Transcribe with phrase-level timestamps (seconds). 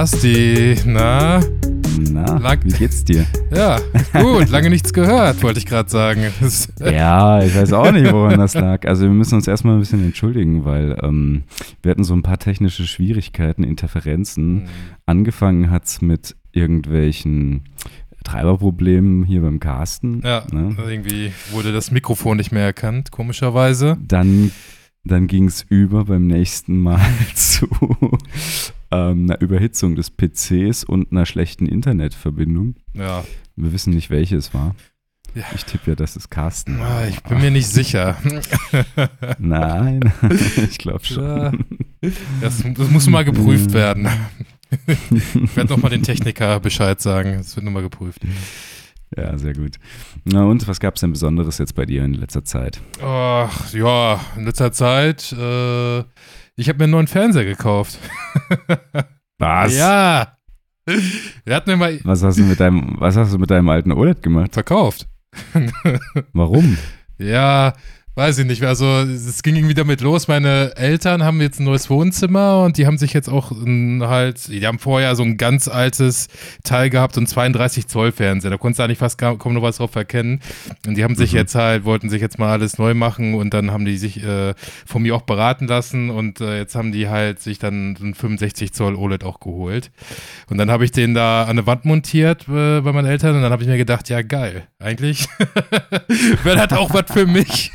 [0.00, 1.40] Basti, na?
[2.12, 3.24] Na, Lang- wie geht's dir?
[3.50, 3.78] Ja,
[4.12, 6.20] gut, lange nichts gehört, wollte ich gerade sagen.
[6.80, 8.86] Ja, ich weiß auch nicht, woran das lag.
[8.86, 11.44] Also wir müssen uns erstmal ein bisschen entschuldigen, weil ähm,
[11.82, 14.68] wir hatten so ein paar technische Schwierigkeiten, Interferenzen.
[15.06, 17.62] Angefangen hat's mit irgendwelchen
[18.22, 20.20] Treiberproblemen hier beim Carsten.
[20.22, 20.76] Ja, Ne?
[20.86, 23.96] irgendwie wurde das Mikrofon nicht mehr erkannt, komischerweise.
[24.06, 24.50] Dann,
[25.04, 27.00] dann ging's über beim nächsten Mal
[27.34, 27.66] zu
[28.90, 32.76] ähm, einer Überhitzung des PCs und einer schlechten Internetverbindung.
[32.94, 33.24] Ja,
[33.56, 34.74] Wir wissen nicht, welche es war.
[35.34, 35.44] Ja.
[35.54, 36.80] Ich tippe ja, das ist Carsten.
[36.80, 38.16] Ah, ich bin mir nicht sicher.
[39.38, 40.12] Nein,
[40.56, 41.64] ich glaube schon.
[42.40, 44.08] Das, das muss mal geprüft werden.
[44.86, 47.34] Ich werde nochmal den Techniker Bescheid sagen.
[47.36, 48.22] Das wird nochmal geprüft.
[49.14, 49.76] Ja, sehr gut.
[50.24, 52.80] Na und, was gab es denn Besonderes jetzt bei dir in letzter Zeit?
[53.02, 56.02] Ach, ja, in letzter Zeit, äh,
[56.56, 57.98] ich habe mir einen neuen Fernseher gekauft.
[59.38, 59.76] Was?
[59.76, 60.36] Ja.
[61.44, 63.90] Wir hatten mir mal Was hast du mit deinem, was hast du mit deinem alten
[63.92, 64.54] OLED gemacht?
[64.54, 65.08] verkauft.
[66.32, 66.78] Warum?
[67.18, 67.72] Ja,
[68.16, 68.62] weiß ich nicht.
[68.64, 70.26] Also es ging irgendwie damit los.
[70.26, 73.52] Meine Eltern haben jetzt ein neues Wohnzimmer und die haben sich jetzt auch
[74.00, 76.28] halt, die haben vorher so ein ganz altes
[76.64, 78.50] Teil gehabt, so ein 32 Zoll Fernseher.
[78.50, 80.40] Da konntest du eigentlich fast kaum, kaum noch was drauf erkennen.
[80.86, 81.38] Und die haben sich Mhm.
[81.38, 84.54] jetzt halt, wollten sich jetzt mal alles neu machen und dann haben die sich äh,
[84.86, 88.14] von mir auch beraten lassen und äh, jetzt haben die halt sich dann so ein
[88.14, 89.90] 65 Zoll OLED auch geholt.
[90.48, 93.42] Und dann habe ich den da an eine Wand montiert äh, bei meinen Eltern und
[93.42, 95.28] dann habe ich mir gedacht, ja geil, eigentlich
[96.44, 97.72] wäre das auch was für mich.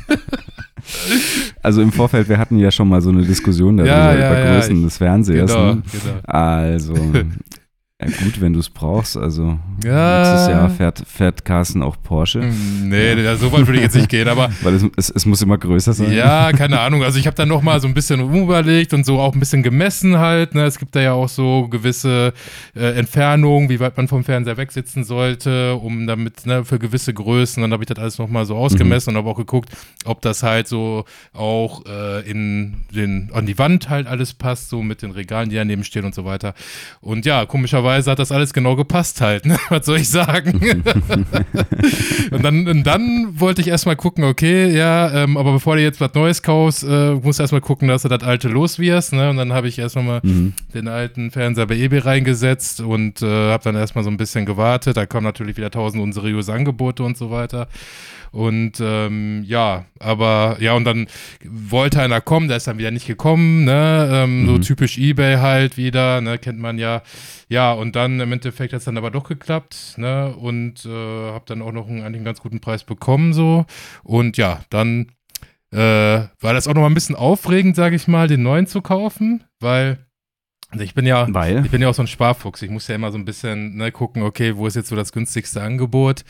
[1.62, 4.38] Also im Vorfeld, wir hatten ja schon mal so eine Diskussion darüber, Ja, ja, über
[4.44, 5.52] ja, Größen ich- des Fernsehers.
[5.52, 5.82] Genau, Ne?
[5.92, 6.14] genau.
[6.24, 6.94] Also,
[8.04, 9.16] ja gut, wenn du es brauchst.
[9.16, 10.18] Also, Ja.
[10.18, 12.42] nächstes Jahr fährt, fährt Carsten auch Porsche.
[12.42, 13.36] Hm, Nee, ja.
[13.36, 15.92] so weit würde ich jetzt nicht gehen, aber Weil es, es, es muss immer größer
[15.92, 16.12] sein.
[16.12, 17.02] ja, keine Ahnung.
[17.02, 20.18] Also ich habe dann nochmal so ein bisschen umüberlegt und so auch ein bisschen gemessen
[20.18, 20.54] halt.
[20.54, 20.64] Ne?
[20.64, 22.32] Es gibt da ja auch so gewisse
[22.74, 27.62] äh, Entfernungen, wie weit man vom Fernseher wegsitzen sollte, um damit, ne, für gewisse Größen.
[27.62, 29.70] Dann habe ich das alles nochmal so ausgemessen und habe auch geguckt,
[30.04, 34.82] ob das halt so auch äh, in den, an die Wand halt alles passt, so
[34.82, 36.54] mit den Regalen, die daneben stehen und so weiter.
[37.00, 39.58] Und ja, komischerweise hat das alles genau gepasst halt, ne?
[39.68, 40.60] Was soll ich sagen?
[42.30, 46.00] und, dann, und dann wollte ich erstmal gucken, okay, ja, ähm, aber bevor du jetzt
[46.00, 49.30] was Neues kaufst, äh, musst du erstmal gucken, dass du das alte los wirst, ne?
[49.30, 50.52] Und dann habe ich erstmal mal Mhm.
[50.74, 54.96] den alten Fernseher bei eBay reingesetzt und äh, habe dann erstmal so ein bisschen gewartet.
[54.96, 57.68] Da kamen natürlich wieder tausend unseriöse Angebote und so weiter.
[58.32, 61.06] Und ähm, ja, aber ja, und dann
[61.44, 64.08] wollte einer kommen, der ist dann wieder nicht gekommen, ne?
[64.10, 64.62] Ähm, So Mhm.
[64.62, 66.38] typisch Ebay halt wieder, ne?
[66.38, 67.02] Kennt man ja.
[67.48, 70.34] Ja, und dann im Endeffekt hat es dann aber doch geklappt, ne?
[70.34, 73.66] Und äh, habe dann auch noch einen, eigentlich einen ganz guten Preis bekommen, so.
[74.02, 75.12] Und ja, dann
[75.70, 75.76] äh,
[76.40, 79.44] war das auch noch mal ein bisschen aufregend, sage ich mal, den neuen zu kaufen,
[79.60, 79.98] weil
[80.70, 81.62] also ich bin ja, Weil?
[81.66, 82.62] ich bin ja auch so ein Sparfuchs.
[82.62, 85.12] Ich muss ja immer so ein bisschen ne, gucken, okay, wo ist jetzt so das
[85.12, 86.24] günstigste Angebot?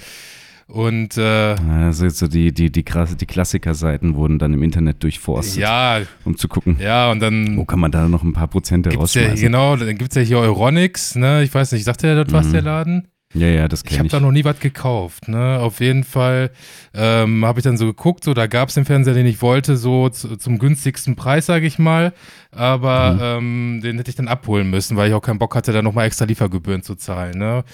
[0.69, 5.61] Und äh, Also jetzt so die, die, die, die Klassikerseiten wurden dann im Internet durchforstet,
[5.63, 8.91] ja, um zu gucken, ja, und dann wo kann man da noch ein paar Prozente
[8.91, 9.45] gibt's ja, rausschmeißen.
[9.47, 11.43] genau, dann gibt es ja hier Euronics, ne?
[11.43, 12.53] Ich weiß nicht, sagt der das was, Mhm.
[12.53, 13.09] der Laden?
[13.35, 14.13] Ja, ja, das Ich kenne habe ich.
[14.13, 15.59] da noch nie was gekauft, ne?
[15.59, 16.51] Auf jeden Fall
[16.93, 19.79] ähm, habe ich dann so geguckt, so da gab es den Fernseher, den ich wollte,
[19.79, 22.13] so zu, zum günstigsten Preis, sage ich mal.
[22.51, 25.81] Aber ähm, den hätte ich dann abholen müssen, weil ich auch keinen Bock hatte, da
[25.81, 27.65] nochmal extra Liefergebühren zu zahlen, ne?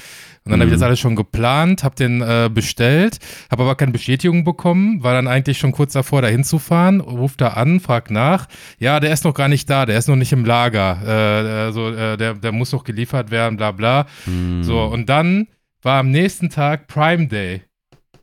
[0.48, 0.80] Und dann habe ich Mhm.
[0.80, 3.18] das alles schon geplant, habe den äh, bestellt,
[3.50, 7.48] habe aber keine Bestätigung bekommen, war dann eigentlich schon kurz davor, da hinzufahren, ruft da
[7.48, 8.46] an, fragt nach.
[8.78, 11.00] Ja, der ist noch gar nicht da, der ist noch nicht im Lager.
[11.04, 14.06] Äh, also äh, der, der muss noch geliefert werden, bla bla.
[14.24, 14.62] Hm.
[14.62, 15.48] So, und dann
[15.82, 17.62] war am nächsten Tag Prime Day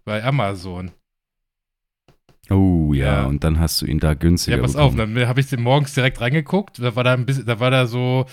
[0.03, 0.89] bei Amazon.
[2.49, 3.25] Oh ja, Ja.
[3.25, 5.15] und dann hast du ihn da günstiger Ja, pass auf, bekommen.
[5.15, 6.79] dann habe ich den morgens direkt reingeguckt.
[6.79, 8.25] Da war da ein bisschen, da war da so,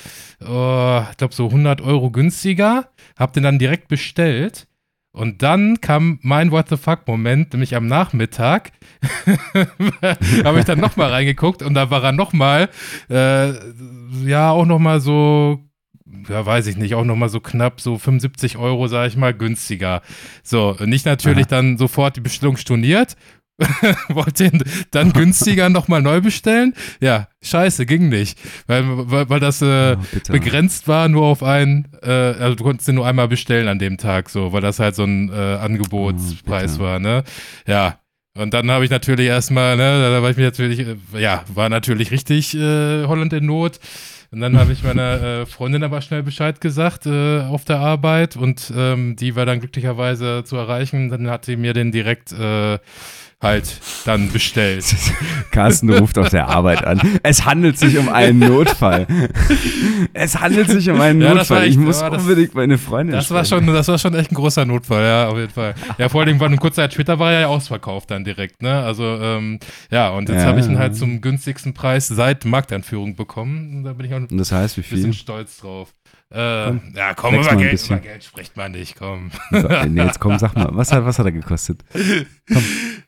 [0.47, 2.89] oh, ich glaube so 100 Euro günstiger.
[3.19, 4.67] Hab den dann direkt bestellt.
[5.15, 8.73] Und dann kam mein What the fuck Moment, nämlich am Nachmittag,
[10.45, 12.69] habe ich dann nochmal reingeguckt und da war er nochmal,
[13.11, 13.53] äh,
[14.25, 15.61] ja, auch nochmal so,
[16.29, 20.03] ja, weiß ich nicht, auch nochmal so knapp so 75 Euro, sage ich mal, günstiger.
[20.43, 21.57] So, nicht natürlich Aha.
[21.57, 23.17] dann sofort die Bestellung storniert,
[24.09, 26.75] wollte ihn dann günstiger nochmal neu bestellen.
[27.01, 28.39] Ja, scheiße, ging nicht.
[28.67, 32.89] Weil, weil, weil das äh, Oh, begrenzt war nur auf ein, äh, also du konntest
[32.89, 36.79] den nur einmal bestellen an dem Tag, so, weil das halt so ein äh, Angebotspreis
[36.79, 37.25] Oh, war, ne?
[37.67, 37.99] Ja.
[38.35, 41.69] Und dann habe ich natürlich erstmal, ne, da war ich mir natürlich, äh, ja, war
[41.69, 43.79] natürlich richtig äh, Holland in Not.
[44.31, 48.35] Und dann habe ich meiner äh, Freundin aber schnell Bescheid gesagt äh, auf der Arbeit
[48.35, 51.11] und ähm, die war dann glücklicherweise zu erreichen.
[51.11, 52.79] Dann hat sie mir den direkt äh,
[53.43, 54.85] halt dann bestellt.
[55.51, 57.01] Carsten ruft auf der Arbeit an.
[57.23, 59.07] Es handelt sich um einen Notfall.
[60.15, 61.63] Es handelt sich um einen Ja, Notfall.
[61.65, 64.35] echt- ich muss das- unbedingt meine Freundin Das war schon, das war schon echt ein
[64.35, 65.75] großer Notfall, ja, auf jeden Fall.
[65.99, 68.83] Ja, vor allem, weil kurz Zeit später war er ja ausverkauft dann direkt, ne?
[68.83, 69.59] Also, ähm,
[69.91, 73.77] ja, und jetzt Ja, habe ich ihn halt zum günstigsten Preis seit Markteinführung bekommen.
[73.79, 75.93] Und da bin ich auch ein das heißt, wie bisschen stolz drauf.
[76.33, 79.31] Äh, Komm, ja, komm, über Geld, über Geld spricht man nicht, komm.
[79.51, 81.85] Nee, jetzt komm, sag mal, was hat, was hat er gekostet?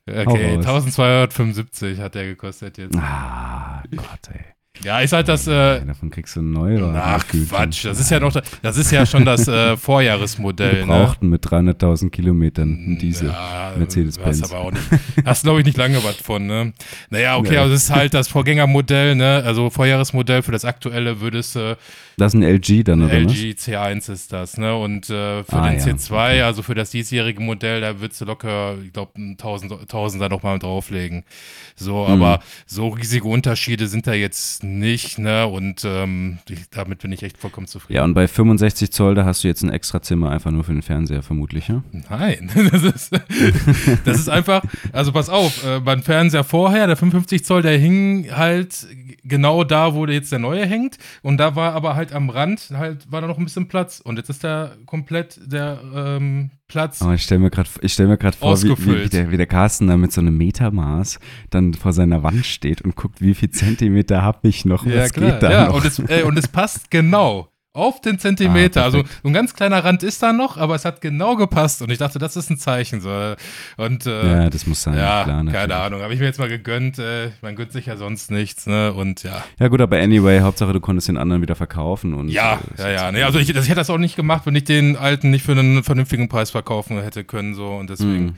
[0.06, 0.84] Okay, raus.
[0.84, 2.94] 1275 hat der gekostet jetzt.
[2.96, 4.44] Ah, Gott, ey.
[4.82, 6.96] Ja, ist halt das, äh, Davon kriegst du einen Neuwagen.
[6.96, 7.24] ach.
[7.28, 10.80] Quatsch, das ist ja noch, das ist ja schon das äh, Vorjahresmodell, ne?
[10.80, 13.28] Gebrauchten mit 300.000 Kilometern ein Diesel.
[13.28, 14.42] Ja, Mercedes-Benz.
[14.42, 14.82] Hast aber auch nicht,
[15.24, 16.72] hast glaube ich nicht lange was von, ne?
[17.08, 17.56] Naja, okay, Nee.
[17.58, 19.42] also es ist halt das Vorgängermodell, ne?
[19.46, 21.78] Also Vorjahresmodell für das aktuelle würdest du,
[22.16, 23.32] Das ist ein LG dann, oder was?
[23.32, 24.74] LG C1 ist das, ne?
[24.76, 26.40] Und äh, für Ah, den ja, C2, okay.
[26.42, 30.58] also für das diesjährige Modell, da würdest du locker, ich glaube, ein Tausend, Tausender nochmal
[30.58, 31.22] drauflegen.
[31.76, 32.10] So, Mhm.
[32.22, 35.46] aber so riesige Unterschiede sind da jetzt nicht, ne?
[35.46, 37.96] Und ähm, ich, damit bin ich echt vollkommen zufrieden.
[37.96, 40.72] Ja, und bei 65 Zoll, da hast du jetzt ein extra Zimmer einfach nur für
[40.72, 41.82] den Fernseher, vermutlich, ja?
[42.10, 43.12] Nein, das ist,
[44.04, 44.62] das ist einfach,
[44.92, 48.86] also pass auf, äh, beim Fernseher vorher, der 55 Zoll, der hing halt
[49.22, 53.10] genau da, wo jetzt der neue hängt und da war aber halt am Rand, halt
[53.10, 57.02] war da noch ein bisschen Platz und jetzt ist da komplett der ähm, Platz.
[57.02, 60.12] Aber ich stelle mir gerade stell vor, wie, wie, der, wie der Carsten da mit
[60.12, 61.18] so einem Metermaß
[61.50, 65.42] dann vor seiner Wand steht und guckt, wie viel Zentimeter habe ich noch, was geht
[65.42, 65.76] da ja, noch?
[65.76, 67.48] und es, äh, und es passt genau.
[67.76, 68.82] Auf den Zentimeter.
[68.82, 71.82] Ah, also ein ganz kleiner Rand ist da noch, aber es hat genau gepasst.
[71.82, 73.00] Und ich dachte, das ist ein Zeichen.
[73.00, 73.34] So.
[73.76, 75.44] Und äh, ja, das muss sein, Ja, klar.
[75.46, 75.74] keine.
[75.74, 76.00] Ahnung.
[76.00, 77.00] Habe ich mir jetzt mal gegönnt.
[77.00, 78.92] Äh, man gönnt sich ja sonst nichts, ne?
[78.92, 79.42] Und ja.
[79.58, 82.14] Ja gut, aber anyway, Hauptsache du konntest den anderen wieder verkaufen.
[82.14, 83.12] Und, Ja, äh, ja, ja.
[83.12, 85.44] Nee, also ich, das, ich hätte das auch nicht gemacht, wenn ich den alten nicht
[85.44, 87.54] für einen vernünftigen Preis verkaufen hätte können.
[87.56, 87.66] So.
[87.74, 88.34] Und deswegen, Mhm.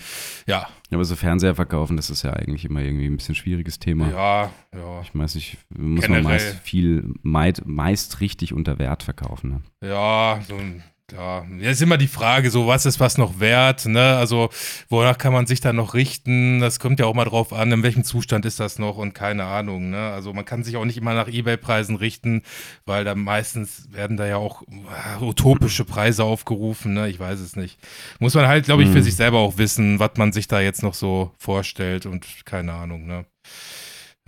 [0.46, 4.08] ja, Aber so Fernseher verkaufen, das ist ja eigentlich immer irgendwie ein bisschen schwieriges Thema.
[4.10, 5.00] ja, ja.
[5.02, 6.22] Ich weiß nicht, muss Generell.
[6.22, 9.50] man meist viel, meist, meist richtig unter Wert verkaufen.
[9.50, 9.88] Ne?
[9.88, 10.82] Ja, so ein.
[11.12, 14.16] Ja, jetzt ist immer die Frage, so was ist was noch wert, ne?
[14.16, 14.50] Also,
[14.88, 16.58] wonach kann man sich da noch richten?
[16.58, 19.44] Das kommt ja auch mal drauf an, in welchem Zustand ist das noch und keine
[19.44, 20.10] Ahnung, ne?
[20.10, 22.42] Also, man kann sich auch nicht immer nach Ebay-Preisen richten,
[22.86, 27.08] weil da meistens werden da ja auch äh, utopische Preise aufgerufen, ne?
[27.08, 27.78] Ich weiß es nicht.
[28.18, 29.02] Muss man halt, glaube ich, für Mhm.
[29.04, 33.06] sich selber auch wissen, was man sich da jetzt noch so vorstellt und keine Ahnung,
[33.06, 33.26] ne?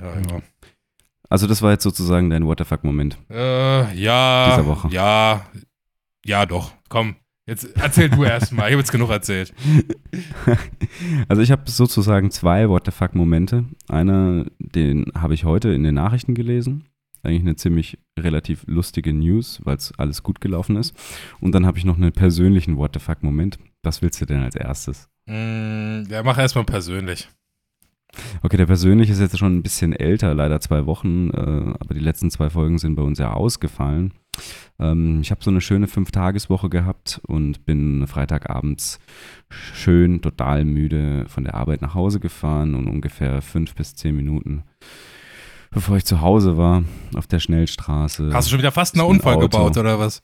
[0.01, 0.43] Ja, ja.
[1.29, 3.19] Also das war jetzt sozusagen dein What the fuck-Moment.
[3.31, 4.51] Äh, ja.
[4.51, 4.89] Dieser Woche.
[4.93, 5.45] Ja.
[6.25, 6.73] Ja, doch.
[6.89, 7.17] Komm.
[7.47, 8.67] Jetzt erzähl du erst mal.
[8.67, 9.55] Ich habe jetzt genug erzählt.
[11.29, 13.65] Also ich habe sozusagen zwei What the fuck-Momente.
[13.89, 16.85] Einer, den habe ich heute in den Nachrichten gelesen.
[17.23, 20.97] Eigentlich eine ziemlich relativ lustige News, weil es alles gut gelaufen ist.
[21.41, 23.59] Und dann habe ich noch einen persönlichen What the fuck-Moment.
[23.83, 25.09] Was willst du denn als erstes?
[25.27, 27.29] Mm, ja, mach erst mal persönlich.
[28.43, 32.01] Okay, der persönliche ist jetzt schon ein bisschen älter, leider zwei Wochen, äh, aber die
[32.01, 34.15] letzten zwei Folgen sind bei uns ja ausgefallen.
[34.79, 38.99] Ähm, ich habe so eine schöne Fünf-Tages-Woche gehabt und bin Freitagabends
[39.51, 44.63] schön, total müde von der Arbeit nach Hause gefahren und ungefähr fünf bis zehn Minuten,
[45.71, 48.31] bevor ich zu Hause war, auf der Schnellstraße.
[48.33, 49.43] Hast du schon wieder fast einen ist Unfall Auto.
[49.49, 50.23] gebaut oder was?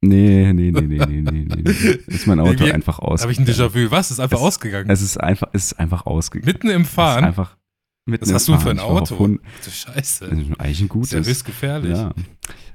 [0.00, 1.70] Nee, nee, nee, nee, nee, nee, nee.
[2.08, 3.46] Ist mein Auto Irgendwie einfach Habe ich ein.
[3.46, 3.90] Déjà-vu.
[3.90, 4.10] Was?
[4.10, 4.90] Ist einfach Es- ausgegangen.
[4.90, 6.46] Es ist einfach, es ist einfach ausgegangen.
[6.52, 7.24] Mitten im Es ist Fahren.
[7.24, 7.56] einfach
[8.04, 8.86] mitten Was hast du für ein Fahren.
[8.90, 9.18] War auf Auto?
[9.18, 10.26] Hund- Du Scheiße.
[10.26, 11.08] Ist eigentlich ein gutes.
[11.10, 11.96] Seriös gefährlich.
[11.96, 12.12] Ja.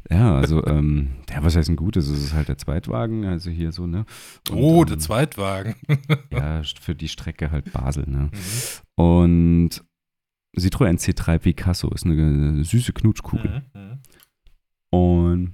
[0.10, 2.08] Ja, also, ähm, ja, was heißt ein gutes?
[2.08, 4.06] Es ist halt der Zweitwagen, also hier so, ne?
[4.50, 5.75] Und, oh, ähm, der Zweitwagen.
[6.32, 8.29] Ja, für die Strecke halt Basel, ne?
[8.98, 9.03] Mhm.
[9.03, 9.70] Und
[10.58, 13.63] Citroën C3 Picasso ist eine süße Knutschkugel.
[13.74, 14.00] Mhm, mhm.
[14.89, 15.53] Und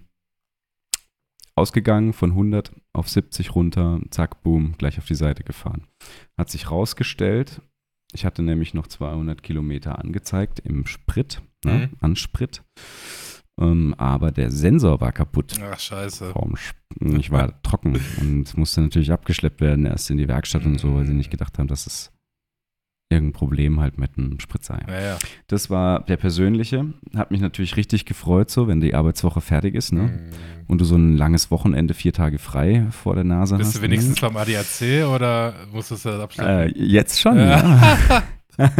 [1.55, 5.87] ausgegangen von 100 auf 70 runter, zack, boom, gleich auf die Seite gefahren.
[6.37, 7.61] Hat sich rausgestellt,
[8.13, 11.97] ich hatte nämlich noch 200 Kilometer angezeigt im Sprit, ne, Mhm.
[11.99, 12.63] an Sprit.
[13.59, 15.53] Ähm, aber der Sensor war kaputt.
[15.61, 16.33] Ach, scheiße.
[17.17, 21.05] Ich war trocken und musste natürlich abgeschleppt werden, erst in die Werkstatt und so, weil
[21.05, 22.11] sie nicht gedacht haben, dass es
[23.09, 24.79] irgendein Problem halt mit dem Sprit sei.
[24.87, 25.17] Ja, ja.
[25.47, 26.93] Das war der persönliche.
[27.15, 30.01] Hat mich natürlich richtig gefreut, so, wenn die Arbeitswoche fertig ist, ne?
[30.01, 30.65] Mhm.
[30.67, 33.77] Und du so ein langes Wochenende, vier Tage frei vor der Nase Bist hast.
[33.77, 34.27] du wenigstens ne?
[34.27, 36.75] beim ADAC oder musstest du das abschleppen?
[36.75, 37.97] Äh, jetzt schon, Ja.
[38.09, 38.23] ja.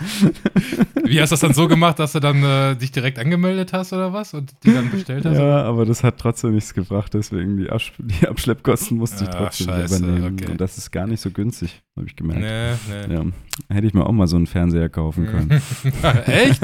[1.04, 3.92] Wie hast du das dann so gemacht, dass du dann äh, dich direkt angemeldet hast
[3.92, 5.36] oder was und die dann bestellt hast?
[5.36, 9.44] ja, aber das hat trotzdem nichts gebracht, deswegen die, Absch die Abschleppkosten musste ich Ah,
[9.44, 10.36] trotzdem scheiße, übernehmen.
[10.40, 10.50] okay.
[10.52, 12.40] Und das ist gar nicht so günstig, habe ich gemerkt.
[12.42, 13.14] Nee, nee.
[13.14, 13.24] Ja,
[13.74, 15.50] hätte ich mir auch mal so einen Fernseher kaufen können.
[16.26, 16.62] Echt?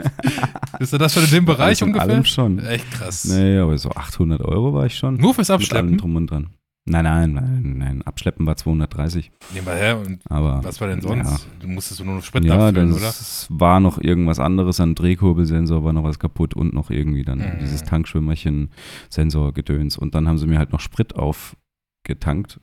[0.79, 2.09] Bist du das schon in dem Bereich in ungefähr?
[2.11, 2.59] allem schon.
[2.61, 3.25] Echt krass.
[3.25, 5.17] Nee, aber so 800 Euro war ich schon.
[5.17, 5.99] Nur fürs Mit allem Abschleppen?
[5.99, 6.49] drum und dran.
[6.91, 7.98] Nein, nein, nein, nein.
[8.19, 9.31] Abschleppen war 230.
[9.55, 9.97] Nee, mal her.
[9.99, 11.31] Und Aber was war denn sonst?
[11.31, 11.39] Ja.
[11.61, 13.01] Du musstest nur noch Sprit Ja, abfüllen, oder?
[13.03, 14.81] das war noch irgendwas anderes.
[14.81, 17.59] An Drehkurbelsensor war noch was kaputt und noch irgendwie dann Mhm.
[17.61, 18.71] dieses Tankschwimmerchen,
[19.09, 19.97] Sensorgedöns.
[19.97, 22.61] Und dann haben sie mir halt noch Sprit aufgetankt.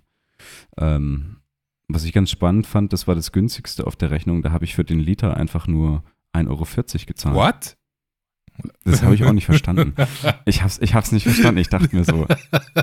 [0.77, 1.37] Ähm,
[1.87, 4.41] was ich ganz spannend fand, das war das günstigste auf der Rechnung.
[4.41, 7.35] Da habe ich für den Liter einfach nur 1,40 Euro gezahlt.
[7.35, 7.77] What?
[8.85, 9.93] Das habe ich auch nicht verstanden.
[10.45, 11.59] Ich hab's, ich hab's nicht verstanden.
[11.59, 12.25] Ich dachte mir so,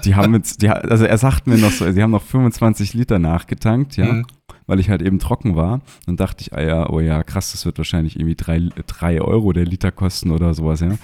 [0.04, 3.18] die haben jetzt, die, also er sagt mir noch so, sie haben noch 25 Liter
[3.18, 4.26] nachgetankt, ja, Mhm.
[4.66, 5.80] weil ich halt eben trocken war.
[6.06, 9.52] Dann dachte ich, ah ja, oh ja, krass, das wird wahrscheinlich irgendwie drei, drei Euro
[9.52, 10.96] der Liter kosten oder sowas, ja.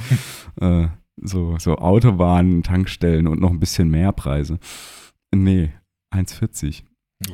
[0.61, 0.89] äh,
[1.21, 4.59] so, so Autobahnen, Tankstellen und noch ein bisschen mehr Preise.
[5.35, 5.71] Nee,
[6.15, 6.83] 1,40.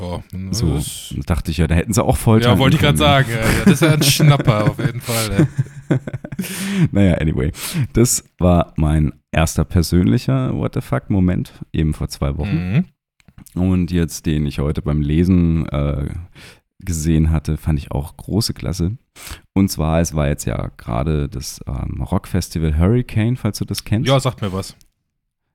[0.00, 0.80] Oh, So,
[1.26, 3.28] dachte ich ja, da hätten sie auch voll Ja, wollte ich gerade sagen.
[3.30, 5.30] Ja, ja, das ist ja ein Schnapper auf jeden Fall.
[5.32, 5.46] Ey.
[6.92, 7.52] naja, anyway.
[7.92, 12.84] Das war mein erster persönlicher What the fuck-Moment, eben vor zwei Wochen.
[13.54, 13.60] Mhm.
[13.60, 16.08] Und jetzt, den ich heute beim Lesen äh,
[16.80, 18.96] gesehen hatte, fand ich auch große Klasse.
[19.54, 24.08] Und zwar, es war jetzt ja gerade das ähm, Rockfestival Hurricane, falls du das kennst.
[24.08, 24.76] Ja, sagt mir was.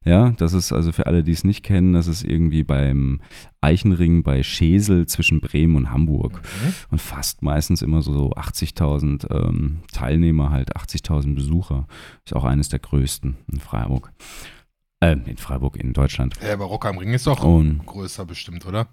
[0.09, 3.21] Ja, das ist also für alle, die es nicht kennen, das ist irgendwie beim
[3.61, 6.41] Eichenring bei Schesel zwischen Bremen und Hamburg.
[6.41, 6.73] Mhm.
[6.89, 11.85] Und fast meistens immer so 80.000 ähm, Teilnehmer, halt 80.000 Besucher.
[12.25, 14.11] Ist auch eines der größten in Freiburg.
[14.99, 16.33] Äh, in Freiburg, in Deutschland.
[16.43, 18.87] Ja, aber Rock am Ring ist doch Und größer bestimmt, oder?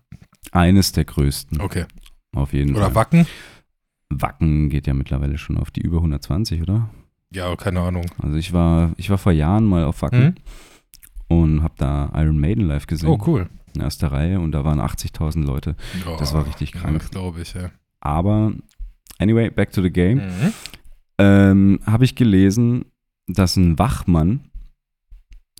[0.52, 1.86] eines der größten, Okay.
[2.34, 2.94] auf jeden Oder Fall.
[2.94, 3.26] Wacken?
[4.10, 6.90] Wacken geht ja mittlerweile schon auf die über 120, oder?
[7.32, 8.06] Ja, keine Ahnung.
[8.22, 10.34] Also ich war, ich war vor Jahren mal auf Wacken Mhm.
[11.28, 13.08] Und habe da Iron Maiden live gesehen.
[13.08, 13.48] Oh, cool.
[13.74, 15.76] In erster Reihe und da waren 80.000 Leute.
[16.18, 17.00] Das war richtig krank.
[17.00, 17.70] Das glaube ich, ja.
[18.00, 18.52] Aber,
[19.18, 20.18] anyway, back to the game.
[20.18, 20.52] Mhm.
[21.18, 22.86] Ähm, habe ich gelesen,
[23.26, 24.50] dass ein Wachmann,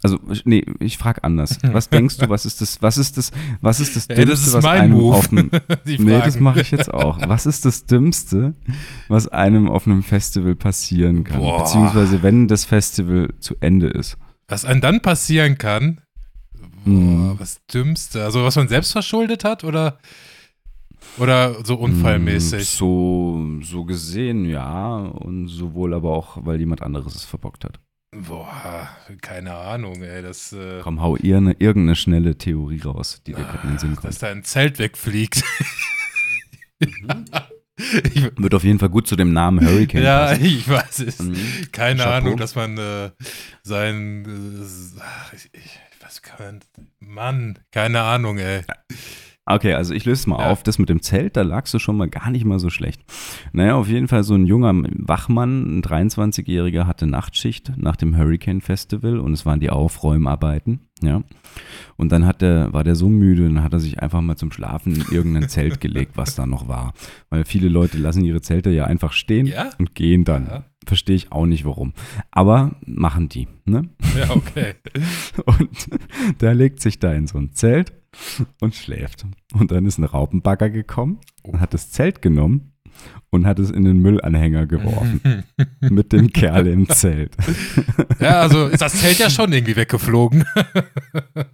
[0.02, 1.58] also nee, ich frage anders.
[1.72, 4.52] Was denkst du, was ist das, was ist das, was ist das Dümmste, das ist
[4.54, 5.16] was einem Move.
[5.16, 5.28] auf
[5.86, 7.18] Die Nee, das mache ich jetzt auch.
[7.26, 8.54] Was ist das Dümmste,
[9.08, 11.40] was einem auf einem Festival passieren kann?
[11.40, 11.64] Boah.
[11.64, 14.16] Beziehungsweise wenn das Festival zu Ende ist.
[14.48, 16.00] Was einem dann passieren kann,
[16.84, 17.34] boah, Mhm.
[17.38, 18.24] was Dümmste.
[18.24, 19.98] Also was man selbst verschuldet hat oder,
[21.18, 22.60] oder so unfallmäßig?
[22.60, 24.96] Mm, So, so gesehen, ja.
[24.98, 27.80] Und sowohl aber auch, weil jemand anderes es verbockt hat.
[28.16, 28.88] Boah,
[29.20, 30.22] keine Ahnung, ey.
[30.22, 33.78] Das, äh, Komm, hau ihr eine, irgendeine schnelle Theorie raus, die dir gerade in den
[33.78, 34.22] Sinn dass kommt.
[34.22, 35.42] da ein Zelt wegfliegt.
[36.80, 37.24] Mhm.
[37.76, 40.44] ich, Wird auf jeden Fall gut zu dem Namen Hurricane ja, passen.
[40.44, 41.18] ich weiß es.
[41.18, 41.36] Mhm.
[41.72, 42.16] Keine Chapeau.
[42.16, 43.10] Ahnung, dass man äh,
[43.62, 44.24] sein.
[44.26, 46.60] Äh, ach, ich, ich, was kann man.
[47.00, 48.62] Mann, keine Ahnung, ey.
[49.48, 50.50] Okay, also ich löse es mal Ja.
[50.50, 50.64] auf.
[50.64, 53.00] Das mit dem Zelt, da lagst du schon mal gar nicht mal so schlecht.
[53.52, 58.60] Naja, auf jeden Fall so ein junger Wachmann, ein 23-Jähriger, hatte Nachtschicht nach dem Hurricane
[58.60, 61.22] Festival und es waren die Aufräumarbeiten, ja.
[61.96, 64.50] Und dann hat der, war der so müde, dann hat er sich einfach mal zum
[64.50, 66.92] Schlafen in irgendein Zelt gelegt, was da noch war.
[67.30, 69.70] Weil viele Leute lassen ihre Zelte ja einfach stehen Ja?
[69.78, 70.46] und gehen dann.
[70.46, 70.64] Ja.
[70.86, 71.92] Verstehe ich auch nicht warum.
[72.30, 73.90] Aber machen die, ne?
[74.16, 74.74] Ja, okay.
[75.44, 77.92] Und der legt sich da in so ein Zelt
[78.60, 79.26] und schläft.
[79.52, 82.72] Und dann ist ein Raupenbagger gekommen und hat das Zelt genommen
[83.36, 85.44] und hat es in den Müllanhänger geworfen.
[85.80, 87.36] mit dem Kerl im Zelt.
[88.20, 90.44] ja, also ist das Zelt ja schon irgendwie weggeflogen.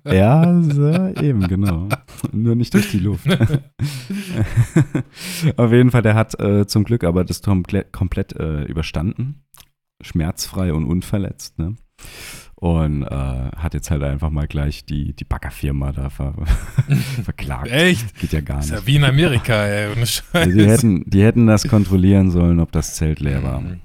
[0.04, 1.88] Ja, so, eben, genau.
[2.32, 3.26] Nur nicht durch die Luft.
[5.56, 9.44] Auf jeden Fall, der hat äh, zum Glück aber das komplett, komplett äh, überstanden.
[10.02, 11.76] Schmerzfrei und unverletzt, ne?
[12.62, 13.06] Und äh,
[13.56, 16.32] hat jetzt halt einfach mal gleich die, die Baggerfirma da ver
[17.24, 17.66] verklagt.
[17.72, 18.16] Echt?
[18.20, 18.80] Geht ja gar Ist nicht.
[18.82, 19.90] ja wie in Amerika, ey.
[19.90, 20.48] Ohne Scheiß.
[20.48, 23.62] Die, hätten, die hätten das kontrollieren sollen, ob das Zelt leer war.
[23.62, 23.80] Mhm.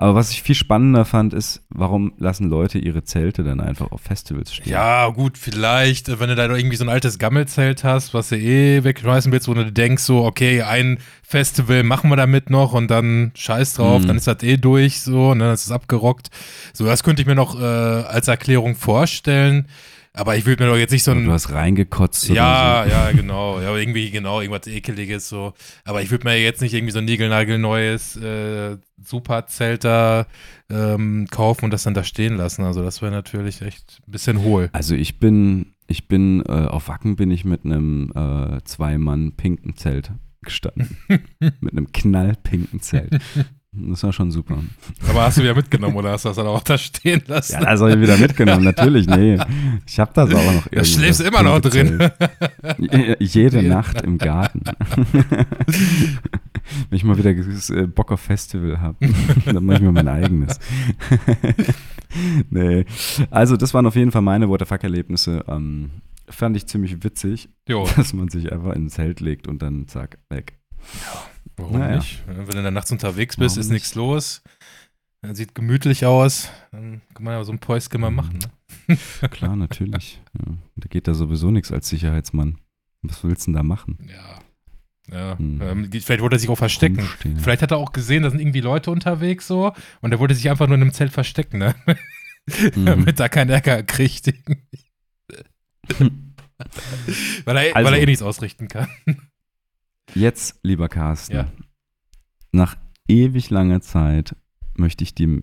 [0.00, 4.00] Aber was ich viel spannender fand, ist, warum lassen Leute ihre Zelte dann einfach auf
[4.00, 4.70] Festivals stehen?
[4.70, 8.36] Ja, gut, vielleicht, äh, wenn du da irgendwie so ein altes Gammelzelt hast, was du
[8.36, 12.88] eh wegschmeißen willst, wo du denkst, so, okay, ein Festival machen wir damit noch und
[12.92, 14.06] dann scheiß drauf, Mhm.
[14.06, 16.28] dann ist das eh durch, so, ne, das ist abgerockt.
[16.72, 19.66] So, das könnte ich mir noch äh, als Erklärung vorstellen.
[20.18, 21.24] Aber ich würde mir doch jetzt nicht so ein.
[21.24, 23.60] du hast reingekotzt Ja, oder ja, genau.
[23.60, 25.54] Ja, irgendwie, genau, irgendwas Ekeliges so.
[25.84, 30.26] Aber ich würde mir jetzt nicht irgendwie so ein niegelnagelneues äh, Superzelt da
[30.68, 32.64] ähm, kaufen und das dann da stehen lassen.
[32.64, 34.64] Also das wäre natürlich echt ein bisschen hohl.
[34.64, 34.70] so.
[34.72, 39.76] Also ich bin, ich bin, äh, auf Wacken bin ich mit einem äh, Zwei-Mann pinken
[39.76, 40.10] Zelt
[40.42, 40.96] gestanden.
[41.60, 43.18] mit einem knallpinken Zelt.
[43.72, 44.58] Das war schon super.
[45.08, 47.52] Aber hast du wieder mitgenommen oder hast du das dann auch da stehen lassen?
[47.52, 49.06] Ja, das habe ich wieder mitgenommen, natürlich.
[49.06, 49.38] Nee,
[49.86, 52.10] ich habe das auch noch schläfst du das immer noch drin.
[53.20, 54.62] Jede Nacht im Garten.
[56.88, 58.96] Wenn ich mal wieder äh, Bock auf Festival habe,
[59.44, 60.58] dann mache ich mir mein eigenes.
[62.50, 62.84] nee.
[63.30, 65.44] Also, das waren auf jeden Fall meine What the fuck-Erlebnisse.
[65.48, 65.90] Ähm,
[66.28, 70.18] fand ich ziemlich witzig, Jo, dass man sich einfach ins Zelt legt und dann zack,
[70.28, 70.58] weg.
[71.58, 71.96] Warum Naja.
[71.96, 72.22] nicht?
[72.26, 74.42] Wenn du dann nachts unterwegs bist, Warum ist nichts los.
[75.22, 76.48] Dann sieht gemütlich aus.
[76.70, 78.38] Dann kann man ja so ein Päuschen mal machen.
[78.86, 78.96] Ne?
[79.30, 80.20] Klar, natürlich.
[80.38, 80.54] Ja.
[80.76, 82.58] Da geht da sowieso nichts als Sicherheitsmann.
[83.02, 83.98] Was willst du denn da machen?
[84.08, 84.38] Ja.
[85.10, 85.60] Ja, Hm.
[85.62, 87.00] ähm, vielleicht wollte er sich auch verstecken.
[87.00, 87.38] Rumstehen.
[87.40, 89.72] Vielleicht hat er auch gesehen, da sind irgendwie Leute unterwegs so
[90.02, 91.74] und er wollte sich einfach nur in einem Zelt verstecken, ne?
[92.76, 92.84] Mhm.
[92.84, 94.26] Damit er keinen Ärger kriegt.
[97.44, 97.86] weil, er, Also.
[97.86, 98.88] weil er eh nichts ausrichten kann.
[100.14, 101.52] Jetzt, lieber Carsten, Ja.
[102.52, 102.76] nach
[103.08, 104.34] ewig langer Zeit
[104.74, 105.42] möchte ich dir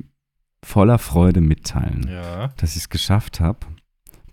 [0.64, 2.48] voller Freude mitteilen, Ja.
[2.58, 3.60] dass ich es geschafft habe,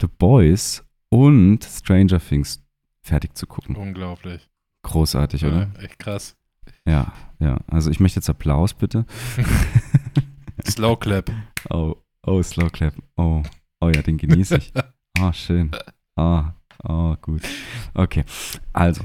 [0.00, 2.64] The Boys und Stranger Things
[3.02, 3.76] fertig zu gucken.
[3.76, 4.48] Unglaublich.
[4.82, 5.70] Großartig, oder?
[5.74, 6.36] Ja, echt krass.
[6.86, 7.58] Ja, ja.
[7.68, 9.04] Also ich möchte jetzt Applaus, bitte.
[10.66, 11.30] Slow Clap.
[11.70, 11.96] Oh,
[12.26, 12.94] oh, Slow Clap.
[13.16, 13.42] Oh,
[13.80, 14.72] oh ja, den genieße ich.
[15.20, 15.70] Oh, schön.
[16.16, 16.44] Oh,
[16.84, 17.42] oh, gut.
[17.94, 18.24] Okay,
[18.72, 19.04] also,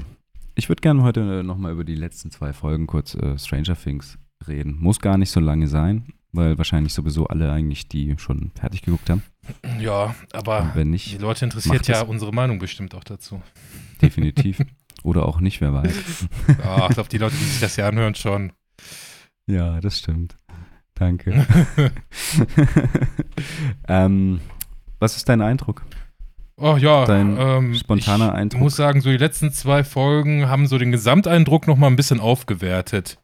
[0.58, 4.76] ich würde gerne heute nochmal über die letzten zwei Folgen kurz äh, Stranger Things reden.
[4.80, 9.08] Muss gar nicht so lange sein, weil wahrscheinlich sowieso alle eigentlich die schon fertig geguckt
[9.08, 9.22] haben.
[9.80, 12.08] Ja, aber Und wenn die nicht, Leute interessiert ja das.
[12.08, 13.40] unsere Meinung bestimmt auch dazu.
[14.02, 14.60] definitiv.
[15.04, 16.26] Oder auch nicht, wer weiß.
[16.64, 18.52] Ja, ich glaube, die Leute, die sich das ja anhören, schon.
[19.46, 20.36] Ja, das stimmt.
[20.94, 21.46] Danke.
[23.88, 24.40] ähm,
[24.98, 25.84] was ist dein Eindruck?
[26.60, 28.60] Oh ja, Dein ähm, spontaner ich Eindruck?
[28.62, 32.20] muss sagen, so die letzten zwei Folgen haben so den Gesamteindruck noch mal ein bisschen
[32.20, 33.18] aufgewertet,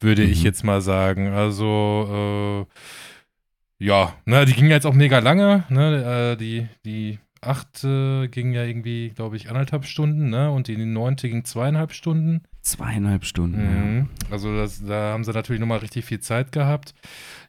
[0.00, 0.44] würde ich Mhm.
[0.44, 1.28] jetzt mal sagen.
[1.28, 2.66] Also,
[3.80, 8.28] äh, ja, ne, die ging ja jetzt auch mega lange, ne, äh, die, die achte
[8.30, 12.42] ging ja irgendwie, glaube ich, anderthalb Stunden, ne, und die neunte ging zweieinhalb Stunden.
[12.62, 13.60] Zweieinhalb Stunden.
[13.98, 14.08] Mhm.
[14.30, 16.94] Also das, da haben sie natürlich nochmal richtig viel Zeit gehabt.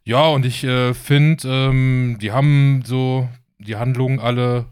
[0.04, 4.66] Ja, und ich äh, finde, ähm, die haben so die Handlungen alle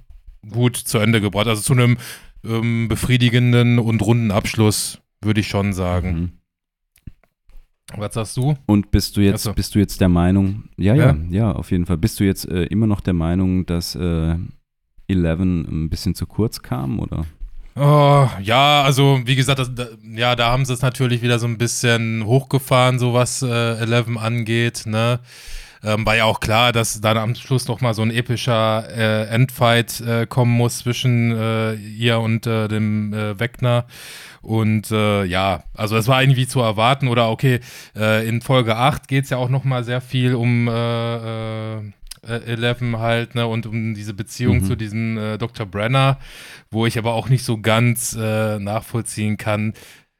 [0.50, 1.48] gut zu Ende gebracht.
[1.48, 1.98] Also zu einem
[2.44, 6.14] ähm, befriedigenden und runden Abschluss, würde ich schon sagen.
[6.14, 6.32] Mhm.
[7.98, 8.56] Was sagst du?
[8.68, 9.54] Und bist du jetzt, so.
[9.54, 11.18] bist du jetzt der Meinung, ja, ja, Ja?
[11.30, 11.98] ja, auf jeden Fall.
[11.98, 14.36] Bist du jetzt äh, immer noch der Meinung, dass äh,
[15.08, 17.26] Eleven ein bisschen zu kurz kam, oder?
[17.76, 21.48] Oh, ja, also wie gesagt, das, da, ja, da haben sie es natürlich wieder so
[21.48, 25.20] ein bisschen hochgefahren, so was äh, Eleven angeht, ne?
[25.84, 29.26] Ähm, war ja auch klar, dass dann am Schluss noch mal so ein epischer äh,
[29.28, 33.86] Endfight äh, kommen muss zwischen äh, ihr und äh, dem äh, Wegner.
[34.42, 37.08] Und äh, ja, also das war irgendwie zu erwarten.
[37.08, 37.60] Oder okay,
[37.94, 41.78] in Folge 8 geht es ja auch noch mal sehr viel um äh,
[42.24, 44.66] Eleven halt, ne, und um diese Beziehung Mhm.
[44.66, 45.66] zu diesem äh, Dr.
[45.66, 46.18] Brenner,
[46.70, 49.74] wo ich aber auch nicht so ganz äh, nachvollziehen kann.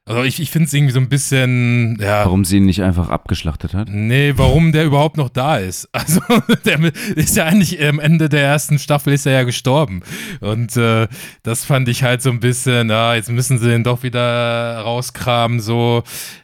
[0.06, 2.26] Also ich, ich finde es irgendwie so ein bisschen, ja.
[2.26, 3.88] Warum sie ihn nicht einfach abgeschlachtet hat?
[3.90, 5.88] Nee, warum der überhaupt noch da ist.
[5.94, 6.22] Also,
[6.66, 6.80] der
[7.16, 10.02] ist ja eigentlich am Ende der ersten Staffel ist er ja gestorben.
[10.40, 11.08] Und äh,
[11.44, 15.60] das fand ich halt so ein bisschen, na, jetzt müssen sie den doch wieder rauskramen,
[15.60, 16.04] so.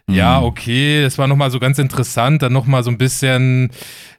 [0.10, 0.46] Ja, Mhm.
[0.46, 3.72] okay, das war nochmal so ganz interessant, dann nochmal so ein bisschen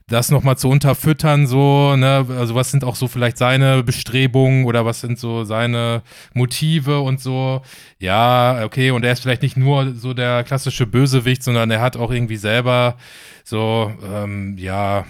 [0.09, 4.85] das nochmal zu unterfüttern, so, ne, also was sind auch so vielleicht seine Bestrebungen oder
[4.87, 7.63] was sind so seine Motive und so.
[7.99, 11.97] Ja, okay, und er ist vielleicht nicht nur so der klassische Bösewicht, sondern er hat
[11.97, 12.97] auch irgendwie selber
[13.45, 15.05] so, ähm, ja,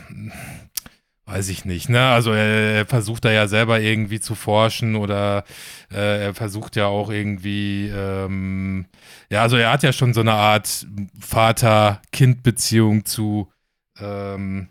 [1.26, 2.08] weiß ich nicht, ne?
[2.08, 5.44] Also er, er versucht da ja selber irgendwie zu forschen oder
[5.92, 8.86] äh, er versucht ja auch irgendwie, ähm,
[9.30, 10.86] ja, also er hat ja schon so eine Art
[11.20, 13.52] Vater-Kind-Beziehung zu,
[14.00, 14.68] ähm,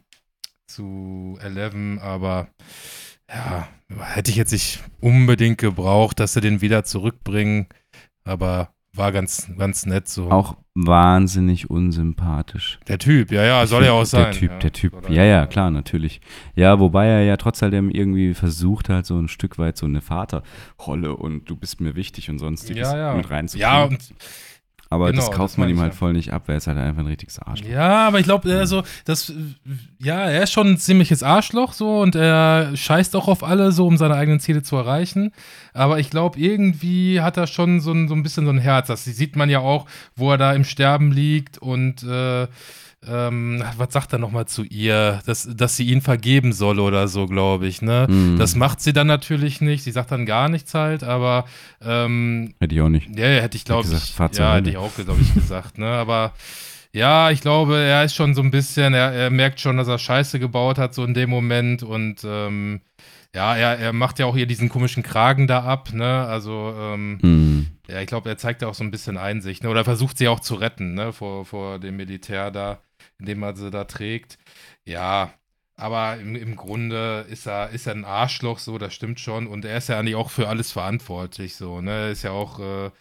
[0.78, 2.50] zu Eleven, aber
[3.28, 3.68] ja,
[4.00, 7.66] hätte ich jetzt nicht unbedingt gebraucht, dass sie den wieder zurückbringen,
[8.24, 10.30] aber war ganz, ganz nett so.
[10.30, 12.80] Auch wahnsinnig unsympathisch.
[12.88, 14.26] Der Typ, ja, ja, soll ja auch sein.
[14.26, 14.58] Der Typ, ja.
[14.60, 15.10] der Typ.
[15.10, 16.22] Ja, ja, klar, natürlich.
[16.56, 21.16] Ja, wobei er ja trotzdem irgendwie versucht halt so ein Stück weit so eine Vaterrolle
[21.16, 23.14] und du bist mir wichtig und sonstiges Ja, ja.
[23.16, 23.72] mit reinzubringen.
[23.72, 24.14] Ja, und
[24.90, 25.98] Aber das genau, kauft das man ihm halt ja.
[25.98, 27.70] voll nicht ab, weil er ist halt einfach ein richtiges Arschloch.
[27.70, 29.34] Ja, aber ich glaube, also, das,
[30.00, 33.86] ja, er ist schon ein ziemliches Arschloch so und er scheißt auch auf alle so,
[33.86, 35.32] um seine eigenen Ziele zu erreichen.
[35.74, 38.88] Aber ich glaube, irgendwie hat er schon so ein, so ein bisschen so ein Herz.
[38.88, 42.48] Das sieht man ja auch, wo er da im Sterben liegt und, äh,
[43.06, 45.22] ähm, was sagt er nochmal zu ihr?
[45.26, 48.08] Dass, dass sie ihn vergeben soll oder so, glaube ich, ne?
[48.10, 48.38] Mhm.
[48.40, 49.84] Das macht sie dann natürlich nicht.
[49.84, 51.46] Sie sagt dann gar nichts halt, aber
[51.82, 53.08] ähm, Hätte ich auch nicht.
[53.18, 54.16] ja, hätte ich glaube gesagt, ich.
[54.16, 55.88] zur Ja, hätte ich auch, glaube ich, gesagt, ne?
[55.88, 56.34] Aber
[56.92, 60.00] ja, ich glaube, er ist schon so ein bisschen, er, er merkt schon, dass er
[60.00, 61.84] Scheiße gebaut hat, so in dem Moment.
[61.84, 62.82] Und ähm,
[63.36, 66.26] ja, er, er macht ja auch hier diesen komischen Kragen da ab, ne?
[66.26, 67.68] Also, ähm, Mhm.
[67.88, 69.70] ja, ich glaube, er zeigt ja auch so ein bisschen Einsicht, ne?
[69.70, 71.14] Oder versucht sie auch zu retten, ne?
[71.14, 72.80] Vor, vor dem Militär da,
[73.20, 74.38] indem er sie da trägt.
[74.86, 75.34] Ja,
[75.76, 79.48] Aber im, im Grunde ist er, ist er ein Arschloch, so, das stimmt schon.
[79.48, 81.92] Und er ist ja eigentlich auch für alles verantwortlich, so, ne?
[81.92, 82.92] Er ist ja auch äh,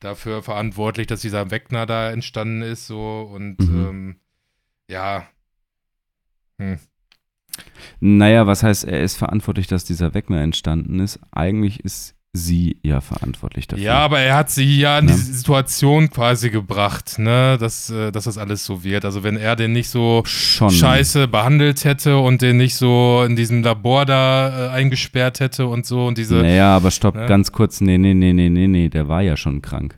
[0.00, 3.22] dafür verantwortlich, dass dieser Wegner da entstanden ist, so.
[3.32, 3.76] Und Mhm.
[3.78, 4.20] ähm,
[4.90, 5.28] ja.
[6.58, 6.78] Hm.
[8.00, 11.20] Naja, was heißt, er ist verantwortlich, dass dieser Wegner entstanden ist?
[11.32, 13.84] Eigentlich ist sie ja verantwortlich dafür.
[13.84, 15.14] Ja, aber er hat sie ja in Ja.
[15.14, 19.04] diese Situation quasi gebracht, ne, dass, äh, dass das alles so wird.
[19.04, 20.70] Also wenn er den nicht so schon.
[20.70, 25.86] scheiße behandelt hätte und den nicht so in diesem Labor da äh, eingesperrt hätte und
[25.86, 26.34] so und diese.
[26.36, 27.26] Naja, aber stopp, Ne?
[27.26, 27.80] ganz kurz.
[27.80, 29.94] Nee, nee, nee, nee, nee, nee, der war ja schon krank.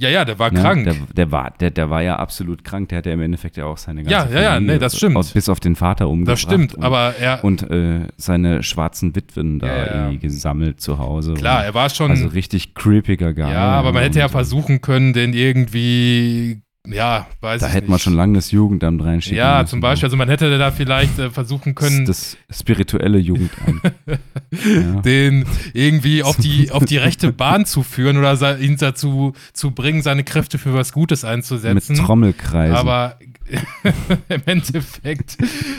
[0.00, 0.60] Ja, ja, der war Ne?
[0.60, 0.84] krank.
[0.84, 2.88] Der, der, war, der, der war ja absolut krank.
[2.90, 5.16] Der hat ja im Endeffekt ja auch seine ganze Ja, ja, ja, nee, das stimmt.
[5.16, 6.34] Aus, bis auf den Vater umgebracht.
[6.34, 7.42] das stimmt, und, aber er.
[7.42, 9.94] Und äh, seine schwarzen Witwen da Ja, ja.
[10.04, 11.34] irgendwie gesammelt zu Hause.
[11.34, 12.12] klar, er war schon.
[12.12, 13.50] also richtig creepiger Guy.
[13.50, 16.62] ja, aber man hätte ja und, versuchen können, den irgendwie.
[16.90, 19.70] Ja, weiß Da ich hätte man schon lange das Jugendamt reinschicken Ja, müssen.
[19.70, 23.82] zum Beispiel, also man hätte da vielleicht äh, versuchen können, Das, das spirituelle Jugendamt.
[24.52, 25.00] ja.
[25.02, 30.02] den irgendwie auf die, auf die rechte Bahn zu führen oder ihn dazu zu bringen,
[30.02, 31.96] seine Kräfte für was Gutes Mit einzusetzen.
[31.96, 32.76] Trommelkreisen.
[32.76, 33.16] Aber
[34.28, 35.38] im Endeffekt,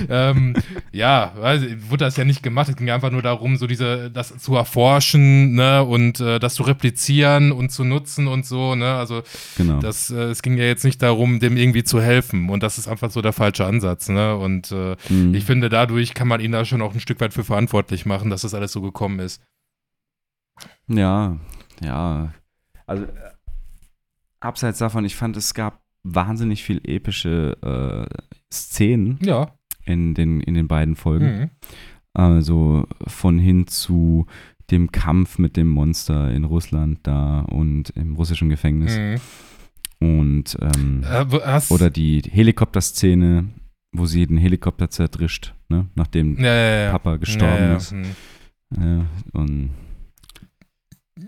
[0.09, 0.55] ähm,
[0.91, 2.69] ja, ich, wurde das ja nicht gemacht.
[2.69, 6.63] Es ging einfach nur darum, so diese, das zu erforschen, ne, und äh, das zu
[6.63, 8.95] replizieren und zu nutzen und so, ne.
[8.95, 9.23] Also
[9.57, 9.79] genau.
[9.79, 12.49] das, äh, es ging ja jetzt nicht darum, dem irgendwie zu helfen.
[12.49, 14.35] Und das ist einfach so der falsche Ansatz, ne?
[14.35, 15.33] Und äh, Mhm.
[15.33, 18.29] ich finde, dadurch kann man ihn da schon auch ein Stück weit für verantwortlich machen,
[18.29, 19.41] dass das alles so gekommen ist.
[20.87, 21.37] Ja,
[21.81, 22.33] ja.
[22.85, 23.09] Also, äh,
[24.39, 25.81] abseits davon, ich fand, es gab
[26.15, 28.15] wahnsinnig viel epische äh,
[28.53, 29.51] Szenen Ja.
[29.85, 31.39] in den, in den beiden Folgen.
[31.39, 31.49] Mhm.
[32.13, 34.25] Also von hin zu
[34.71, 38.97] dem Kampf mit dem Monster in Russland da und im russischen Gefängnis.
[38.97, 39.15] Mhm.
[40.01, 41.25] Und ähm, Äh,
[41.69, 43.49] oder die Helikopterszene,
[43.91, 45.87] wo sie den Helikopter zerdrischt, ne?
[45.95, 46.53] nachdem ja,
[46.85, 46.91] ja.
[46.91, 47.91] Papa gestorben ist.
[47.91, 49.07] Mhm.
[49.33, 49.69] Und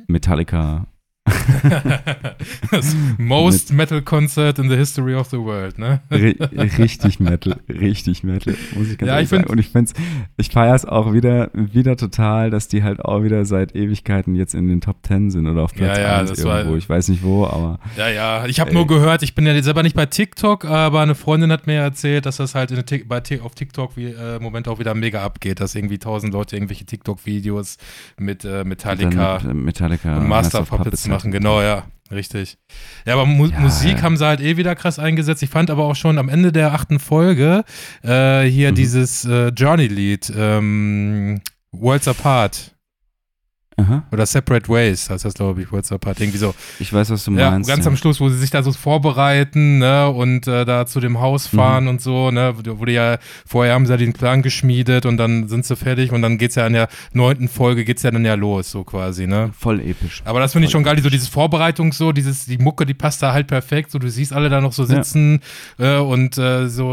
[0.07, 0.87] Metallica.
[2.71, 6.01] das most Metal Concert in the history of the world, ne?
[6.11, 6.37] Ri-
[6.77, 9.49] richtig Metal, richtig Metal, muss ich ganz Ja, ehrlich ich sagen.
[9.49, 9.93] Und ich find's,
[10.37, 14.53] ich feiere es auch wieder, wieder total, dass die halt auch wieder seit Ewigkeiten jetzt
[14.53, 16.77] in den Top Ten sind oder auf Platz Ja, ja, 1 das war- irgendwo.
[16.77, 18.45] ich weiß nicht wo, aber Ja, ja.
[18.45, 21.67] Ich habe nur gehört, ich bin ja selber nicht bei TikTok, aber eine Freundin hat
[21.67, 24.93] mir erzählt, dass das halt in, bei, auf TikTok wie, äh, im Moment auch wieder
[24.95, 27.77] mega abgeht, dass irgendwie tausend Leute irgendwelche TikTok-Videos
[28.17, 31.11] mit äh, Metallica mit, äh, Metallica und Master Puppets halt.
[31.21, 32.57] Machen, genau, ja, richtig.
[33.05, 35.43] Ja, aber Mu Ja, Musik haben sie halt eh wieder krass eingesetzt.
[35.43, 37.63] Ich fand aber auch schon am Ende der achten Folge
[38.03, 38.75] äh, hier Mhm.
[38.75, 42.71] dieses äh, Journey-Lied, ähm, Worlds Apart
[43.81, 44.03] Aha.
[44.11, 46.53] oder Separate Ways, heißt das, glaube ich, Worlds Apart, irgendwie so.
[46.79, 47.69] Ich weiß, was du Ja, meinst.
[47.69, 47.91] ganz ja.
[47.91, 51.51] am Schluss, wo sie sich da so vorbereiten, ne, und äh, da zu dem Haus
[51.51, 51.57] Mhm.
[51.57, 55.47] fahren und so, ne, die ja, vorher haben sie ja den Plan geschmiedet und dann
[55.47, 58.35] sind sie fertig und dann geht's ja in der neunten Folge geht's ja dann ja
[58.35, 59.51] los, so quasi, ne.
[59.57, 60.21] Voll episch.
[60.25, 63.21] Aber das finde ich schon geil, so dieses Vorbereitung so, dieses, die Mucke, die passt
[63.23, 65.39] da halt perfekt, so du siehst alle da noch so sitzen
[65.79, 66.85] äh, und äh, so,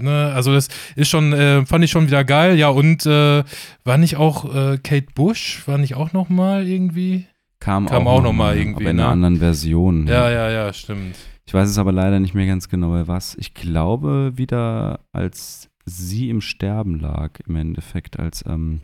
[0.00, 3.42] ne, also das ist schon, äh, fand ich schon wieder geil, ja und äh,
[3.84, 7.26] war nicht auch äh, Kate Bush, war nicht auch noch mal irgendwie?
[7.60, 9.12] Kam, kam auch, auch noch noch irgendwie, Aber in einer ne?
[9.12, 10.06] anderen Version.
[10.06, 11.16] Ja, ja, ja, stimmt.
[11.46, 13.34] Ich weiß es aber leider nicht mehr ganz genau, bei was.
[13.36, 18.80] Ich glaube, wieder als sie im Sterben lag, im Endeffekt, als, ähm,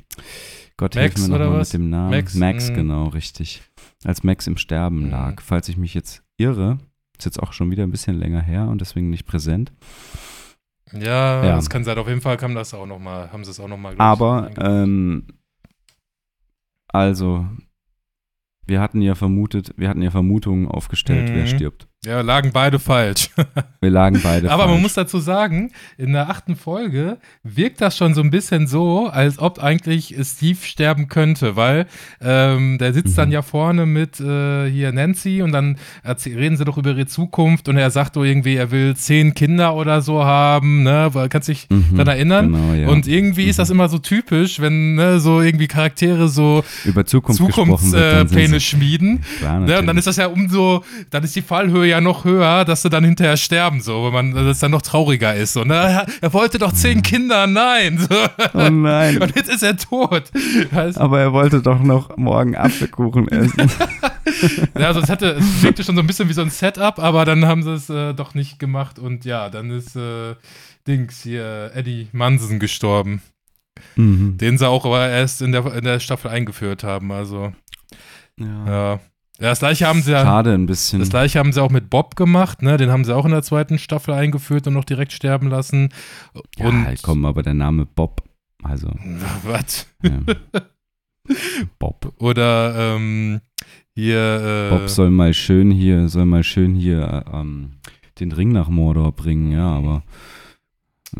[0.76, 2.10] Gott Max hilf mir nochmal mit dem Namen.
[2.10, 2.74] Max, Max, mhm.
[2.74, 3.62] genau, richtig.
[4.04, 5.10] Als Max im Sterben Mhm.
[5.10, 5.42] lag.
[5.42, 6.78] Falls ich mich jetzt irre,
[7.18, 9.72] ist jetzt auch schon wieder ein bisschen länger her und deswegen nicht präsent.
[10.92, 11.56] Ja, Ja.
[11.56, 11.98] das kann sein.
[11.98, 13.94] Auf jeden Fall kam das auch noch mal, haben sie es auch noch mal.
[13.98, 15.24] Aber, ähm,
[16.92, 17.46] also,
[18.66, 21.46] wir hatten ja vermutet, wir hatten ja Vermutungen aufgestellt, wer Mhm.
[21.48, 21.88] stirbt.
[22.04, 23.30] Ja, lagen beide falsch.
[23.80, 24.82] Wir lagen beide Aber man falsch.
[24.82, 29.38] muss dazu sagen, in der achten Folge wirkt das schon so ein bisschen so, als
[29.38, 31.86] ob eigentlich Steve sterben könnte, weil
[32.20, 33.16] ähm, der sitzt Mhm.
[33.16, 35.76] dann ja vorne mit äh, hier Nancy und dann
[36.24, 39.74] reden sie doch über ihre Zukunft und er sagt doch irgendwie, er will zehn Kinder
[39.76, 41.10] oder so haben, ne?
[41.30, 42.52] Kannst dich Mhm, daran erinnern?
[42.52, 42.88] Genau, ja.
[42.88, 48.28] Und irgendwie ist das immer so typisch, wenn ne, so irgendwie Charaktere so über Zukunftspläne
[48.28, 49.24] sie- schmieden.
[49.42, 52.64] Ja, Ne, und dann ist das ja umso, dann ist die Fallhöhe ja noch höher,
[52.64, 55.52] dass sie dann hinterher sterben, so, wenn man das dann noch trauriger ist.
[55.52, 55.74] So, ne?
[55.74, 57.98] er, er wollte doch zehn Kinder, nein.
[57.98, 58.08] So.
[58.54, 59.22] Oh nein.
[59.22, 60.30] Und jetzt ist er tot.
[60.70, 63.70] Weißt, Aber er wollte doch noch morgen Apfelkuchen essen.
[64.78, 67.24] ja, also es hatte, es wirkte schon so ein bisschen wie so ein Setup, aber
[67.24, 70.34] dann haben sie es äh, doch nicht gemacht und ja, dann ist äh,
[70.86, 73.22] Dings hier, Eddie Mansen gestorben,
[73.96, 74.36] mhm.
[74.38, 77.52] den sie auch aber erst in der, in der Staffel eingeführt haben, also
[78.38, 78.66] ja.
[78.66, 79.00] ja.
[79.42, 80.22] Ja, das gleiche haben sie ja.
[80.22, 81.00] Schade ein bisschen.
[81.00, 82.76] Das gleiche haben sie auch mit Bob gemacht, ne?
[82.76, 85.88] Den haben sie auch in der zweiten Staffel eingeführt und noch direkt sterben lassen.
[86.60, 88.22] Und ja, komm, aber der Name Bob,
[88.62, 88.88] also.
[89.42, 89.88] was?
[90.04, 90.20] Ja.
[91.80, 92.14] Bob.
[92.18, 93.40] Oder ähm,
[93.96, 94.68] hier.
[94.70, 97.78] Äh, Bob soll mal schön hier, soll mal schön hier ähm,
[98.20, 100.04] den Ring nach Mordor bringen, ja, aber.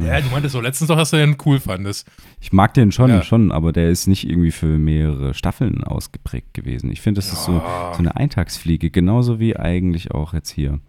[0.01, 2.07] Ja, du meintest so letztens doch, dass du den cool fandest.
[2.41, 3.23] Ich mag den schon, Ja.
[3.23, 6.91] schon, aber der ist nicht irgendwie für mehrere Staffeln ausgeprägt gewesen.
[6.91, 7.93] Ich finde, das ist so, Ja.
[7.93, 10.81] so eine Eintagsfliege, genauso wie eigentlich auch jetzt hier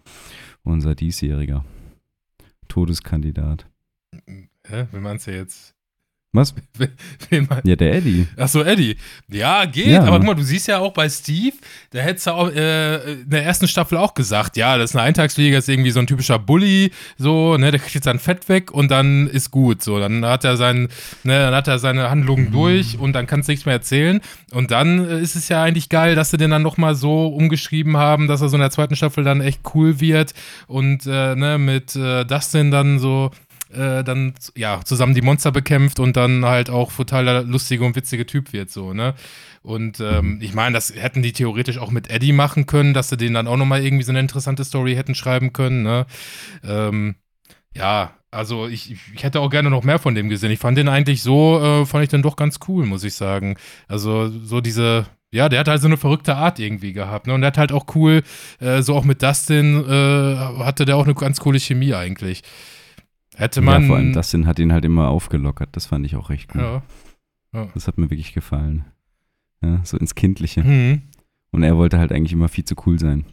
[0.62, 1.64] unser diesjähriger
[2.68, 3.66] Todeskandidat.
[4.66, 4.86] Hä?
[4.92, 5.73] Wie meinst du jetzt?
[6.34, 6.52] Was?
[7.64, 8.26] Ja, der Eddie.
[8.36, 8.96] Ach so, Eddie.
[9.28, 9.86] Ja, geht.
[9.86, 10.02] Ja.
[10.02, 11.54] Aber guck mal, du siehst ja auch bei Steve,
[11.90, 15.04] da hättest du auch äh, in der ersten Staffel auch gesagt, ja, das ist eine
[15.04, 18.48] Eintagsfliege, das ist irgendwie so ein typischer Bully, so, ne, der kriegt jetzt sein Fett
[18.48, 20.88] weg und dann ist gut, so, dann hat er sein,
[21.22, 24.20] ne, dann hat er seine Handlungen durch und dann kannst du nichts mehr erzählen
[24.52, 27.96] und dann äh, ist es ja eigentlich geil, dass sie den dann nochmal so umgeschrieben
[27.96, 30.34] haben, dass er so in der zweiten Staffel dann echt cool wird
[30.66, 33.30] und, äh, ne, mit äh, Dustin dann so,
[33.74, 37.96] äh, dann ja zusammen die Monster bekämpft und dann halt auch total der lustige und
[37.96, 39.14] witzige Typ wird so, ne?
[39.62, 43.16] Und ähm, ich meine, das hätten die theoretisch auch mit Eddie machen können, dass sie
[43.16, 46.06] den dann auch nochmal irgendwie so eine interessante Story hätten schreiben können, ne?
[46.64, 47.16] Ähm,
[47.74, 50.50] ja, also ich, ich- ich hätte auch gerne noch mehr von dem gesehen.
[50.50, 53.56] Ich fand den eigentlich so, äh, fand ich den doch ganz cool, muss ich sagen.
[53.88, 57.34] Also so diese, ja, der hat halt so eine verrückte Art irgendwie gehabt, ne?
[57.34, 58.22] Und der hat halt auch cool,
[58.60, 62.42] äh, so auch mit Dustin äh, hatte der auch eine ganz coole Chemie eigentlich.
[63.36, 63.82] Hätte man.
[63.82, 65.70] ja, vor allem Dustin hat ihn halt immer aufgelockert.
[65.72, 66.62] Das fand ich auch recht gut.
[66.62, 66.82] Ja.
[67.74, 68.84] Das hat mir wirklich gefallen.
[69.62, 70.62] Ja, so ins Kindliche.
[70.62, 71.02] Mhm.
[71.52, 73.24] Und er wollte halt eigentlich immer viel zu cool sein.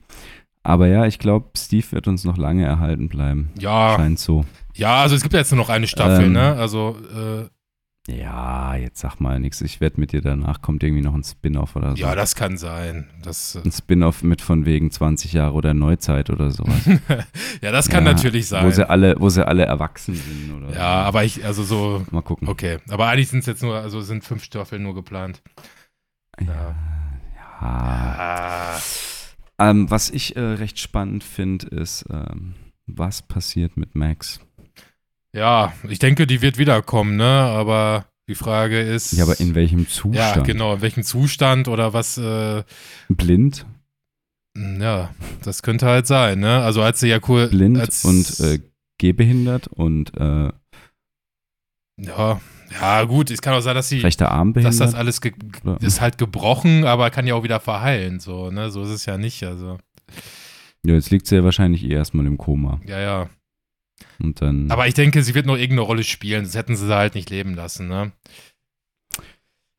[0.64, 3.50] Aber ja, ich glaube, Steve wird uns noch lange erhalten bleiben.
[3.60, 4.46] Ja, Scheint so.
[4.76, 6.54] ja, also es gibt ja jetzt nur noch eine Staffel, Ähm, ne?
[6.54, 7.48] Also, äh,
[8.08, 9.62] Ja, jetzt sag mal nichts.
[9.62, 11.98] Ich wette mit dir, danach kommt irgendwie noch ein Spin-off oder so.
[12.02, 13.08] ja, das kann sein.
[13.22, 16.82] Das, äh, ein Spin-off mit von wegen 20 Jahre oder Neuzeit oder sowas.
[17.62, 18.66] ja, das kann Ja, natürlich sein.
[18.66, 22.24] Wo sie alle, wo sie alle erwachsen sind oder ja, aber ich, also so, Mal
[22.24, 22.48] gucken.
[22.48, 22.80] okay.
[22.90, 25.44] Aber eigentlich sind es jetzt nur, also sind fünf Staffeln nur geplant.
[26.40, 26.76] Ja.
[27.36, 27.60] ja.
[27.60, 28.80] Ah,
[29.60, 32.56] Ähm, was ich äh, recht spannend finde, ist, ähm,
[32.88, 34.40] was passiert mit Max?
[35.34, 37.24] Ja, ich denke, die wird wiederkommen, ne?
[37.26, 39.14] Aber die Frage ist.
[39.14, 40.16] Ja, aber in welchem Zustand?
[40.16, 42.64] Ja, genau, in welchem Zustand oder was, äh,
[43.10, 43.66] Blind,
[44.56, 45.14] ja,
[45.44, 46.62] das könnte halt sein, ne?
[46.62, 47.48] Also als sie ja cool.
[47.48, 48.60] blind und äh,
[48.98, 50.52] gehbehindert und äh,
[51.98, 52.42] Ja,
[52.80, 54.00] ja, gut, es kann auch sein, dass sie.
[54.00, 54.88] rechter Arm dass behindert.
[54.88, 55.20] das alles
[55.82, 58.72] ist halt gebrochen, aber kann ja auch wieder verheilen, so, ne?
[58.72, 59.78] So ist es ja nicht, also.
[60.86, 62.80] ja, jetzt liegt sie ja wahrscheinlich eh erstmal im Koma.
[62.86, 63.30] Ja, ja.
[64.22, 64.70] Und dann.
[64.72, 67.30] Aber ich denke, sie wird noch irgendeine Rolle spielen, das hätten sie sie halt nicht
[67.30, 68.12] leben lassen, ne?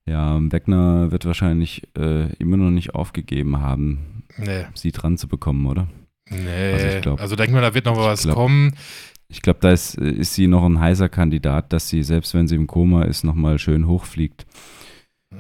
[0.05, 5.66] ja, Wegner wird wahrscheinlich äh, immer noch nicht aufgegeben haben, Nee, sie dran zu bekommen,
[5.66, 5.87] oder?
[6.28, 6.72] nee.
[6.72, 8.74] Also Also, ich glaub- denk mal, da wird noch was glaub- kommen.
[9.28, 12.48] Ich glaube, da ist, äh, ist sie noch ein heißer Kandidat, dass sie, selbst wenn
[12.48, 14.44] sie im Koma ist, nochmal schön hochfliegt.
[15.33, 15.38] Ja,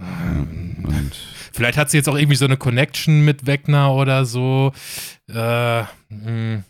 [0.88, 1.10] und
[1.52, 4.72] Vielleicht hat sie jetzt auch irgendwie so eine Connection mit Wegner oder so.
[5.28, 6.62] Äh, mh,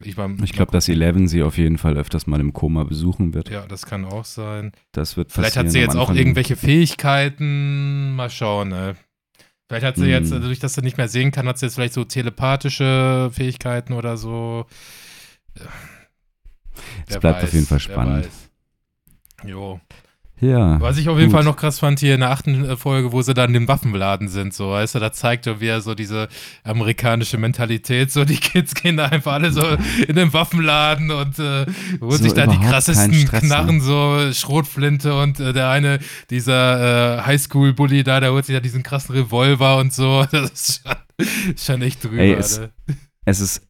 [0.00, 3.48] ich ich glaube, dass Eleven sie auf jeden Fall öfters mal im Koma besuchen wird.
[3.50, 4.72] Ja, das kann auch sein.
[4.92, 8.14] Das wird Vielleicht hat sie jetzt auch irgendwelche Fähigkeiten.
[8.14, 8.96] Mal schauen, ne?
[9.68, 10.10] Vielleicht hat sie Hm.
[10.10, 13.94] jetzt, dadurch, dass sie nicht mehr sehen kann, hat sie jetzt vielleicht so telepathische Fähigkeiten
[13.94, 14.66] oder so.
[17.08, 18.26] Es bleibt auf jeden Fall spannend.
[18.26, 18.50] weiß.
[19.48, 19.80] Jo.
[20.40, 20.78] Ja.
[20.80, 21.38] Was ich auf jeden gut.
[21.38, 24.28] Fall noch krass fand hier in der achten äh, Folge, wo sie dann im Waffenladen
[24.28, 26.28] sind, so, weißt du, da zeigt er wieder so diese
[26.62, 29.62] amerikanische Mentalität, so die Kids gehen da einfach alle so
[30.06, 31.66] in den Waffenladen und äh,
[32.00, 33.48] holen So sich da die krassesten Stress, ne?
[33.48, 38.60] Knarren, so Schrotflinte und äh, der eine, dieser äh, Highschool-Bully da, der holt sich da
[38.60, 42.60] diesen krassen Revolver und so, das ist schon, schon echt drüber, Ey, es-?
[43.28, 43.65] Es ist,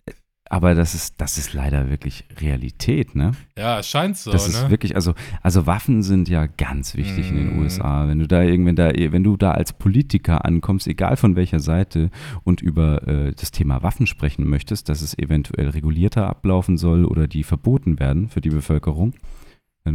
[0.48, 3.32] aber das ist, das ist leider wirklich Realität, ne?
[3.58, 4.54] Ja, es scheint so, Das ne?
[4.54, 7.62] ist wirklich, also, also Waffen sind ja ganz wichtig in den Mhm.
[7.62, 8.06] USA.
[8.08, 12.10] Wenn du da irgendwann da, wenn du da als Politiker ankommst, egal von welcher Seite,
[12.44, 17.26] und über äh, das Thema Waffen sprechen möchtest, dass es eventuell regulierter ablaufen soll oder
[17.26, 19.14] die verboten werden für die Bevölkerung,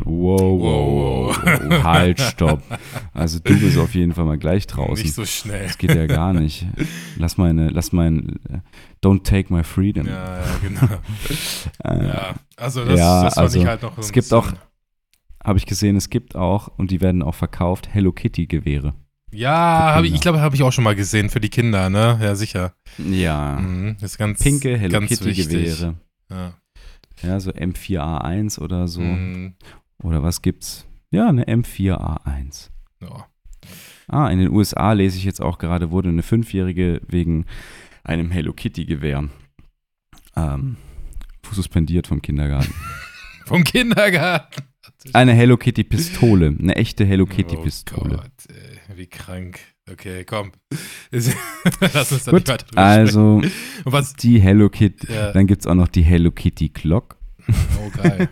[0.05, 2.61] wow, wow, wow, wow halt, stopp.
[3.13, 5.03] Also du bist auf jeden Fall mal gleich draußen.
[5.03, 5.63] Nicht so schnell.
[5.67, 6.65] Das geht ja gar nicht.
[7.17, 8.59] Lass meine, lass mein, äh,
[9.05, 10.07] don't take my freedom.
[10.07, 10.87] Ja, ja, genau.
[11.83, 14.51] Äh, Ja, also das, Ja, das fand also ich halt noch es gibt auch-
[15.43, 18.93] Habe ich gesehen, es gibt auch, und die werden auch verkauft, Hello Kitty Gewehre.
[19.33, 22.19] Ja, hab ich, ich glaube, habe ich auch schon mal gesehen für die Kinder, ne?
[22.21, 22.73] Ja, sicher.
[22.97, 23.57] Ja.
[23.59, 25.47] Mhm, ist ganz Pinke Hello ganz Kitty wichtig.
[25.49, 25.95] Gewehre.
[26.29, 26.53] Ja.
[27.23, 28.99] Ja, so M4A1 oder so.
[29.01, 29.53] Mhm,
[30.03, 30.85] Oder was gibt's?
[31.11, 32.69] Ja, eine M4A1.
[33.01, 33.27] ja.
[34.07, 37.45] Ah, in den USA lese ich jetzt auch gerade, wurde eine Fünfjährige wegen
[38.03, 39.29] einem Hello Kitty-Gewehr.
[40.35, 40.75] Ähm,
[41.49, 42.73] suspendiert vom Kindergarten.
[43.45, 44.63] Vom Kindergarten.
[45.13, 46.55] Eine Hello Kitty-Pistole.
[46.57, 48.15] Eine echte Hello Kitty-Pistole.
[48.15, 49.59] Oh Gott, ey, wie krank.
[49.89, 50.51] Okay, komm.
[51.11, 53.41] Lass uns da Gut, nicht weiter drüber also
[54.21, 55.11] die Hello Kitty.
[55.11, 55.31] Ja.
[55.33, 57.17] Dann gibt es auch noch die Hello Kitty Clock.
[57.49, 58.29] Oh, geil.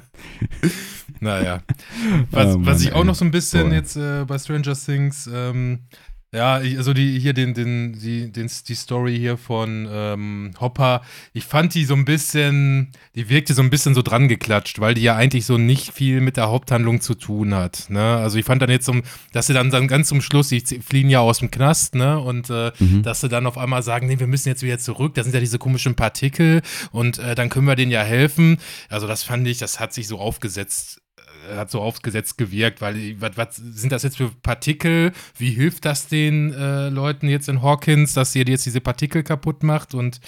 [1.20, 1.62] naja.
[2.30, 5.28] Was, Oh Mann, was ich auch noch so ein bisschen jetzt äh, bei Stranger Things,
[5.32, 5.80] ähm,
[6.36, 11.02] ja, ich, also die hier den, den, die, den, die Story hier von ähm, Hopper,
[11.32, 14.94] ich fand die so ein bisschen, die wirkte so ein bisschen so dran geklatscht, weil
[14.94, 17.86] die ja eigentlich so nicht viel mit der Haupthandlung zu tun hat.
[17.88, 18.00] Ne?
[18.16, 18.94] Also ich fand dann jetzt so,
[19.32, 22.18] dass sie dann, dann ganz zum Schluss, die fliehen ja aus dem Knast, ne?
[22.20, 23.02] Und äh, Mhm.
[23.02, 25.40] dass sie dann auf einmal sagen, nee, wir müssen jetzt wieder zurück, da sind ja
[25.40, 28.58] diese komischen Partikel und äh, dann können wir denen ja helfen.
[28.88, 31.00] Also das fand ich, das hat sich so aufgesetzt,
[31.56, 35.12] hat so aufgesetzt gewirkt, weil äh, was, was sind das jetzt für Partikel?
[35.38, 39.62] Wie hilft das den äh, Leuten jetzt in Hawkins, dass ihr jetzt diese Partikel kaputt
[39.62, 39.94] macht?
[39.94, 40.20] Und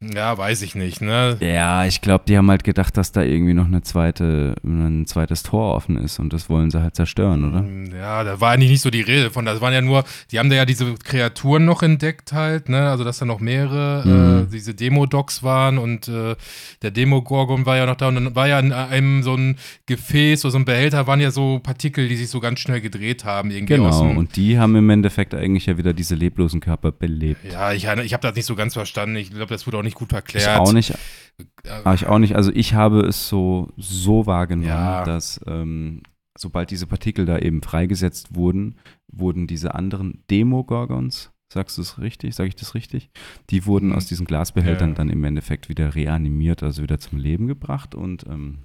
[0.00, 1.38] ja, weiß ich nicht, ne?
[1.40, 5.42] Ja, ich glaube, die haben halt gedacht, dass da irgendwie noch eine zweite, ein zweites
[5.44, 7.96] Tor offen ist und das wollen sie halt zerstören, oder?
[7.98, 9.46] Ja, da war eigentlich nicht so die Rede von.
[9.46, 12.90] Das waren ja nur, die haben da ja diese Kreaturen noch entdeckt halt, ne?
[12.90, 14.42] Also dass da noch mehrere Mhm.
[14.48, 16.36] äh, diese Demo-Docs waren und äh,
[16.82, 19.56] der Demo-Gorgon war ja noch da und dann war ja in einem so ein
[19.86, 23.24] Gefäß oder so ein Behälter waren ja so Partikel, die sich so ganz schnell gedreht
[23.24, 26.92] haben irgendwie Genau, dem, und die haben im Endeffekt eigentlich ja wieder diese leblosen Körper
[26.92, 27.44] belebt.
[27.44, 29.16] ja, ich, ich habe das nicht so ganz verstanden.
[29.16, 30.58] Ich glaube, das wurde auch nicht gut Ich erklärt.
[30.58, 32.36] auch nicht, Äh, aber ich auch nicht.
[32.36, 35.04] Also ich habe es so, so wahrgenommen, Ja.
[35.04, 36.02] dass ähm,
[36.38, 38.76] sobald diese Partikel da eben freigesetzt wurden,
[39.08, 43.08] wurden diese anderen Demogorgons, sagst du es richtig, sage ich das richtig?
[43.50, 43.94] Die wurden Mhm.
[43.94, 44.94] aus diesen Glasbehältern Ja.
[44.96, 48.58] dann im Endeffekt wieder reanimiert, also wieder zum Leben gebracht und ähm,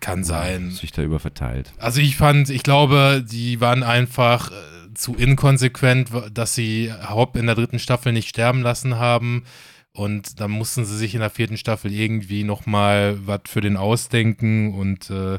[0.00, 0.70] Kann sein.
[0.70, 1.72] sich da über verteilt.
[1.78, 4.54] Also ich fand, ich glaube, die waren einfach äh,
[4.94, 9.44] zu inkonsequent, dass sie Haupt in der dritten Staffel nicht sterben lassen haben.
[9.92, 14.74] Und dann mussten sie sich in der vierten Staffel irgendwie nochmal was für den ausdenken.
[14.74, 15.38] Und äh,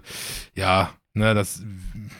[0.55, 1.63] ja, ne, das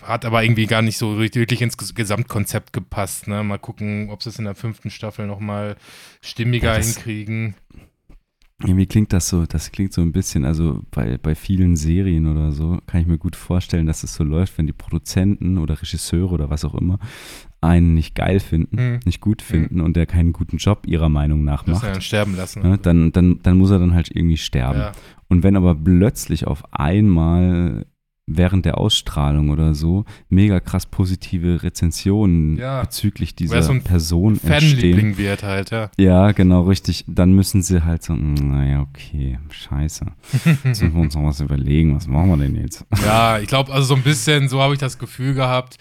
[0.01, 3.27] hat aber irgendwie gar nicht so wirklich ins Ges- Gesamtkonzept gepasst.
[3.27, 3.43] Ne?
[3.43, 5.75] Mal gucken, ob sie es in der fünften Staffel nochmal
[6.21, 7.55] stimmiger Ja, hinkriegen.
[8.63, 12.51] Irgendwie klingt das so, das klingt so ein bisschen, also bei, bei vielen Serien oder
[12.51, 16.33] so, kann ich mir gut vorstellen, dass es so läuft, wenn die Produzenten oder Regisseure
[16.33, 16.97] oder was auch immer
[17.61, 18.99] einen nicht geil finden, Hm.
[19.05, 22.63] nicht gut finden und der keinen guten Job ihrer Meinung nach macht, dann sterben lassen.
[22.63, 24.79] ne, dann, dann, dann muss er dann halt irgendwie sterben.
[24.79, 24.91] ja.
[25.27, 27.85] Und wenn aber plötzlich auf einmal
[28.27, 32.81] während der Ausstrahlung oder so mega krass positive Rezensionen Ja.
[32.81, 35.89] bezüglich dieser so Person entstehen, wird halt, ja.
[35.97, 37.05] ja, genau, richtig.
[37.07, 40.05] Dann müssen sie halt so, "Mm, naja, okay, scheiße.
[40.45, 42.85] Jetzt müssen wir uns noch was überlegen, was machen wir denn jetzt?
[43.03, 45.77] Ja, ich glaube, also so ein bisschen, so habe ich das Gefühl gehabt.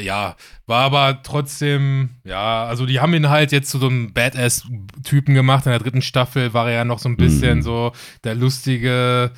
[0.00, 5.34] Ja, war aber trotzdem, ja, also die haben ihn halt jetzt zu so einem Badass-Typen
[5.34, 5.66] gemacht.
[5.66, 7.62] In der dritten Staffel war er ja noch so ein bisschen Mhm.
[7.62, 7.92] so
[8.24, 9.30] der lustige,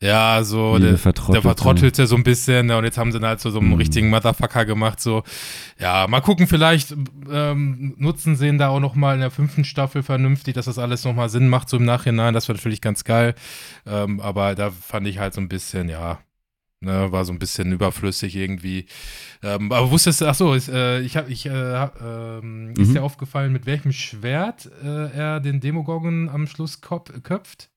[0.00, 1.32] ja, so der, Vertrottelte.
[1.32, 2.66] der Vertrottelte so ein bisschen.
[2.66, 3.74] ne, Und jetzt haben sie ihn halt zu so einem Mhm.
[3.76, 5.00] richtigen Motherfucker gemacht.
[5.00, 5.22] So,
[5.80, 6.92] ja, mal gucken, vielleicht
[7.30, 10.78] ähm, nutzen sie ihn da auch noch mal in der fünften Staffel vernünftig, dass das
[10.78, 12.34] alles noch mal Sinn macht, so im Nachhinein.
[12.34, 13.34] Das wäre natürlich ganz geil.
[13.86, 16.18] Ähm, aber da fand ich halt so ein bisschen, ja,
[16.84, 18.86] ne, war so ein bisschen überflüssig irgendwie.
[19.42, 22.88] Ähm, aber wusstest du, ach so, ist, äh, ich habe, ich, äh, hab, ähm, ist
[22.88, 22.94] Mhm.
[22.94, 27.70] dir aufgefallen, mit welchem Schwert äh, er den Demogorgon am Schluss köpft?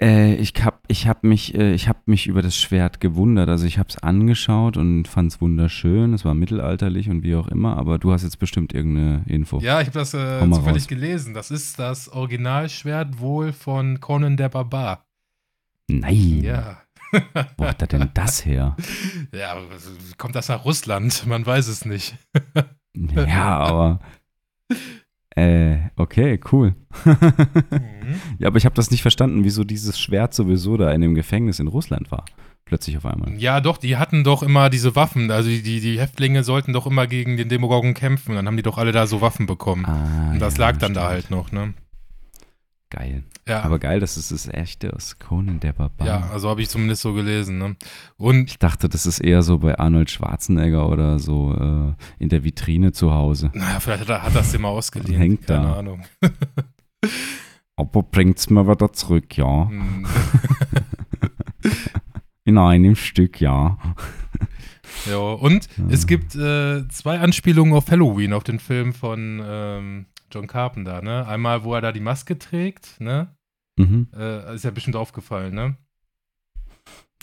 [0.00, 3.48] Äh, ich hab, ich hab mich, äh, ich hab mich über das Schwert gewundert.
[3.48, 6.14] Also ich habe es angeschaut und fand es wunderschön.
[6.14, 9.58] Es war mittelalterlich und wie auch immer, aber du hast jetzt bestimmt irgendeine Info.
[9.58, 10.86] Ja, ich habe das äh, zufällig raus.
[10.88, 11.34] gelesen.
[11.34, 15.04] Das ist das Originalschwert wohl von Conan der Barbar.
[15.88, 16.42] Nein.
[16.42, 16.82] Ja.
[17.56, 18.76] Wo hat er denn das her?
[19.32, 19.56] Ja,
[20.18, 21.26] kommt das nach Russland?
[21.26, 22.16] Man weiß es nicht.
[22.94, 24.00] Ja, aber.
[25.36, 26.74] Äh, okay, cool.
[27.04, 28.20] Mhm.
[28.38, 31.60] ja, aber ich habe das nicht verstanden, wieso dieses Schwert sowieso da in dem Gefängnis
[31.60, 32.24] in Russland war.
[32.64, 33.32] Plötzlich auf einmal.
[33.38, 35.30] Ja, doch, die hatten doch immer diese Waffen.
[35.30, 38.34] Also die, die, Häftlinge sollten doch immer gegen den Demogorgon kämpfen.
[38.34, 39.86] Dann haben die doch alle da so Waffen bekommen.
[39.86, 41.12] Ah, Und das ja, lag dann da stimmt.
[41.12, 41.72] halt noch, ne?
[42.90, 43.24] Geil.
[43.46, 46.06] Ja, Aber geil, das ist das echte aus Conan der Barbar.
[46.06, 47.76] ja also habe ich zumindest so gelesen, ne?
[48.16, 52.44] Und Ich dachte, das ist eher so bei Arnold Schwarzenegger oder so äh, in der
[52.44, 53.50] Vitrine zu Hause.
[53.52, 55.18] naja, vielleicht hat er hat das immer ausgeliehen.
[55.18, 55.72] Hängt Keine da.
[55.74, 56.02] Ahnung.
[57.76, 59.68] Aber bringt's mir wieder zurück, ja.
[59.68, 60.06] Hm,
[62.44, 63.76] In einem Stück, ja.
[65.08, 65.84] ja, und Ja.
[65.90, 71.26] es gibt äh, zwei Anspielungen auf Halloween, auf den Film von ähm, John Carpenter, ne?
[71.26, 73.36] Einmal, wo er da die Maske trägt, ne?
[73.76, 74.08] Mhm.
[74.14, 75.76] Äh, ist ja bestimmt aufgefallen, ne?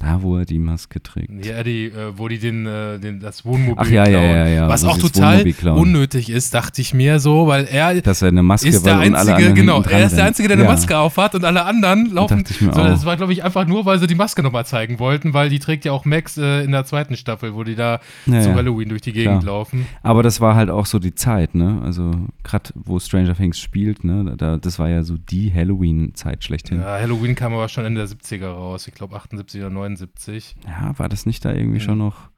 [0.02, 1.46] Ja, wo er die Maske trägt.
[1.46, 4.26] Ja, die, äh, wo die den, äh, den, das Wohnmobil Ach ja, ja, klauen.
[4.30, 4.68] ja, ja.
[4.68, 8.44] Was wo auch total unnötig ist, dachte ich mir so, weil er Dass er eine
[8.44, 10.26] Maske ist der Einzige, genau, er ist der.
[10.26, 10.72] Einzige, der eine ja.
[10.72, 12.40] Maske aufhat und alle anderen laufen.
[12.40, 12.88] dachte ich mir so, auch.
[12.88, 15.60] das war, glaube ich, einfach nur, weil sie die Maske nochmal zeigen wollten, weil die
[15.60, 18.56] trägt ja auch Max äh, in der zweiten Staffel, wo die da Ja, zu ja.
[18.56, 19.54] Halloween durch die Gegend Klar.
[19.60, 19.86] laufen.
[20.04, 21.82] Aber das war halt auch so die Zeit, ne?
[21.86, 22.12] Also
[22.44, 24.36] gerade wo Stranger Things spielt, ne?
[24.38, 26.82] Da, das war ja so die Halloween-Zeit schlechthin.
[26.82, 30.56] Ja, Halloween kam aber schon Ende der 70er raus, ich glaube 78 oder 79.
[30.66, 32.30] Ja, war das nicht da irgendwie schon noch?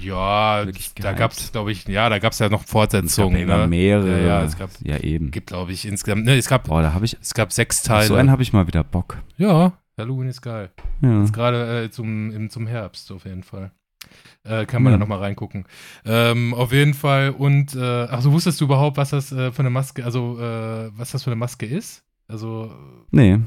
[0.00, 0.64] Ja,
[1.00, 3.36] da gab es, glaube ich, ja, da gab es ja noch Es gab Fortsetzungen.
[3.36, 3.66] ja immer ne?
[3.68, 4.20] mehrere.
[4.20, 5.30] Ja, ja, es gab, ja eben.
[5.30, 7.16] gibt, glaube ich, insgesamt, ne, es gab, Boah, da habe ich.
[7.20, 8.06] es gab sechs Teile.
[8.06, 9.18] so einen habe ich mal wieder Bock.
[9.36, 10.70] ja, Halloween ist geil.
[11.00, 11.20] Ja.
[11.20, 13.70] Jetzt gerade äh, zum, im, zum Herbst auf jeden Fall.
[14.44, 14.98] Äh, kann man Ja.
[14.98, 15.64] da nochmal reingucken.
[16.04, 17.30] Ähm, auf jeden Fall.
[17.30, 17.80] Und, äh,
[18.10, 21.22] ach so, wusstest du überhaupt, was das äh, für eine Maske, also, äh, was das
[21.22, 22.04] für eine Maske ist?
[22.28, 22.74] Also,
[23.10, 23.38] Nee,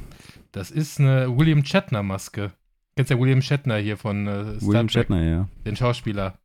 [0.53, 2.51] das ist eine William Shatner Maske.
[2.99, 5.47] Kennst ja William Shatner hier von äh, Star William Trek, Shatner, ja.
[5.65, 6.37] den Schauspieler.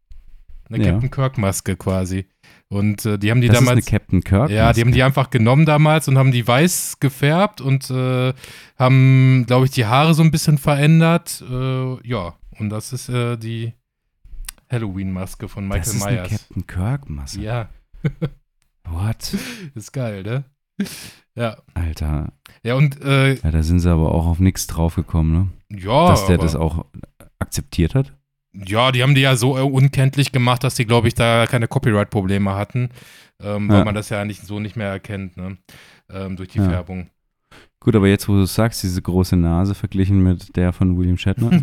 [0.70, 0.92] Eine Ja.
[0.92, 2.26] Captain Kirk Maske quasi.
[2.68, 3.80] Und äh, die haben die das damals.
[3.80, 4.50] ist eine Captain Kirk.
[4.50, 8.34] Ja, die haben die einfach genommen damals und haben die weiß gefärbt und äh,
[8.78, 11.42] haben, glaube ich, die Haare so ein bisschen verändert.
[11.50, 13.72] Äh, ja, und das ist äh, die
[14.70, 16.30] Halloween-Maske von Michael das ist eine Myers.
[16.30, 17.40] Captain Kirk Maske.
[17.40, 17.68] Ja,
[18.88, 19.36] What?
[19.74, 20.44] ist geil, ne?
[21.36, 21.56] Ja.
[21.74, 22.32] Alter.
[22.62, 25.78] Ja, und äh, Ja, da sind sie aber auch auf nichts draufgekommen, ne?
[25.80, 26.84] ja, Dass der aber, das auch
[27.38, 28.12] akzeptiert hat.
[28.52, 31.66] ja, die haben die ja so äh, unkenntlich gemacht, dass die, glaube ich, da keine
[31.68, 32.90] Copyright-Probleme hatten,
[33.42, 33.84] ähm, weil Ja.
[33.84, 35.58] man das ja eigentlich so nicht mehr erkennt, ne?
[36.10, 36.68] Ähm, durch die Ja.
[36.68, 37.08] Färbung.
[37.84, 41.50] Gut, aber jetzt, wo du sagst, diese große Nase verglichen mit der von William Shatner.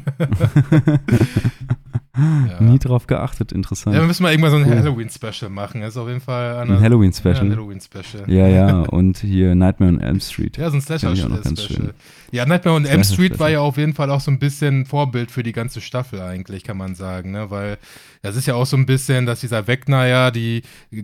[2.59, 3.95] Nie drauf geachtet, interessant.
[3.95, 4.77] Ja, wir müssen mal irgendwann so ein Cool.
[4.77, 5.81] Halloween-Special machen.
[5.81, 7.47] Das ist auf jeden Fall Ein Halloween-Special.
[7.47, 8.23] Ja, Halloween-Special.
[8.29, 10.57] Ja, ja, und hier Nightmare on Elm Street.
[10.57, 11.93] Ja, so ein Slasher-Special.
[12.31, 15.31] Ja, Nightmare on Elm Street war ja auf jeden Fall auch so ein bisschen Vorbild
[15.31, 17.49] für die ganze Staffel eigentlich, kann man sagen, ne?
[17.49, 17.77] Weil
[18.21, 20.61] das ist ja auch so ein bisschen, dass dieser Wegner ja die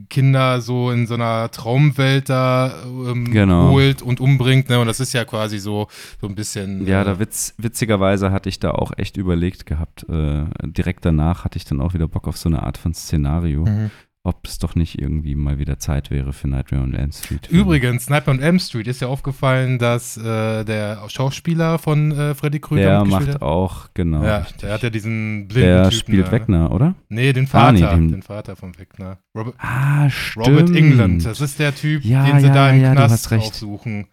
[0.10, 3.70] Kinder so in so einer Traumwelt da ähm, Genau.
[3.70, 4.80] holt und umbringt, ne?
[4.80, 5.88] Und das ist ja quasi so,
[6.22, 6.86] so ein bisschen.
[6.86, 10.06] Ja, äh, da witz, witzigerweise hatte ich da auch echt überlegt gehabt.
[10.10, 13.66] Äh, direkt danach hatte ich dann auch wieder Bock auf so eine Art von Szenario,
[13.66, 13.92] Mhm.
[14.28, 17.48] Ob es doch nicht irgendwie mal wieder Zeit wäre für Nightmare on Elm Street.
[17.50, 22.60] Übrigens, Nightmare on Elm Street ist ja aufgefallen, dass äh, der Schauspieler von äh, Freddy
[22.60, 23.42] Krüger Der macht hat.
[23.42, 24.24] auch, genau.
[24.24, 24.58] Ja, richtig.
[24.58, 26.32] der hat ja diesen blinden der Typen spielt da.
[26.34, 26.96] Wegner, oder?
[27.10, 27.72] Nee, den Ah, Vater.
[27.72, 29.18] nee, den- den Vater von Wegner.
[29.36, 30.48] Robert, Ah, stimmt.
[30.48, 31.26] Robert England.
[31.26, 34.08] Das ist der Typ, Ja, den sie ja, da im ja, Knast aufsuchen.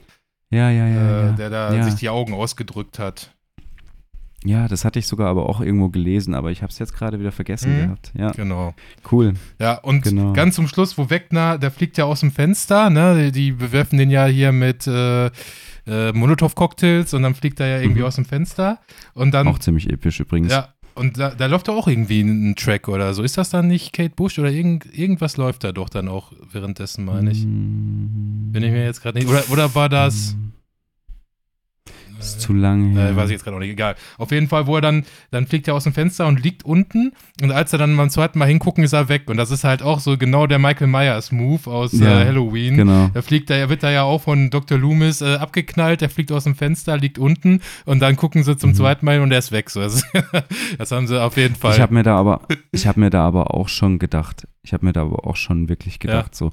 [0.51, 0.95] Ja, ja, ja.
[0.95, 1.33] äh, ja.
[1.33, 3.34] Der da sich die Augen ausgedrückt hat.
[4.45, 7.18] Ja, das hatte ich sogar aber auch irgendwo gelesen, aber ich habe es jetzt gerade
[7.18, 7.80] wieder vergessen Mhm.
[7.82, 8.12] gehabt.
[8.16, 8.74] Ja, Genau.
[9.11, 9.34] cool.
[9.59, 10.32] Ja, und Genau.
[10.34, 13.24] ganz zum Schluss, wo Wegner, der fliegt ja aus dem Fenster, ne?
[13.24, 15.26] Die, die bewerfen den ja hier mit äh,
[15.86, 18.07] äh, Molotow-Cocktails und dann fliegt er ja irgendwie Mhm.
[18.07, 18.78] aus dem Fenster.
[19.14, 19.49] Und dann.
[19.49, 20.51] Auch ziemlich episch übrigens.
[20.53, 23.22] Ja, und da, da läuft doch auch irgendwie ein Track oder so.
[23.22, 27.05] Ist das dann nicht Kate Bush oder irgend, irgendwas läuft da doch dann auch währenddessen,
[27.05, 27.45] meine ich.
[27.45, 28.53] Mm.
[28.53, 29.28] Bin ich mir jetzt gerade nicht.
[29.28, 30.36] Oder, oder war das.
[32.25, 33.11] Ist zu lang her.
[33.11, 33.95] Äh, weiß ich jetzt gerade auch nicht, egal.
[34.18, 37.12] Auf jeden Fall, wo er dann, dann fliegt er aus dem Fenster und liegt unten
[37.43, 39.29] und als er dann beim zweiten Mal hingucken, ist er weg.
[39.29, 42.77] Und das ist halt auch so genau der Michael Myers Move aus Ja, äh, Halloween.
[42.77, 43.11] Genau.
[43.12, 44.79] Da fliegt er, wird er ja auch von Dr.
[44.79, 48.70] Loomis äh, abgeknallt, der fliegt aus dem Fenster, liegt unten und dann gucken sie zum
[48.70, 48.75] Mhm.
[48.75, 49.70] zweiten Mal und er ist weg.
[49.70, 50.05] So, das,
[50.79, 51.75] das haben sie auf jeden Fall.
[51.75, 52.41] Ich habe mir da aber,
[52.72, 55.68] ich habe mir da aber auch schon gedacht, ich habe mir da aber auch schon
[55.68, 56.51] wirklich gedacht, so,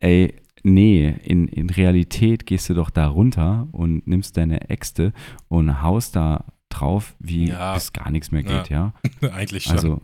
[0.00, 5.12] ey, nee, in, in Realität gehst du doch da runter und nimmst deine Äxte
[5.48, 7.74] und haust da drauf, wie Ja.
[7.74, 8.92] bis gar nichts mehr geht, ja.
[9.32, 9.72] Eigentlich schon.
[9.76, 10.00] Also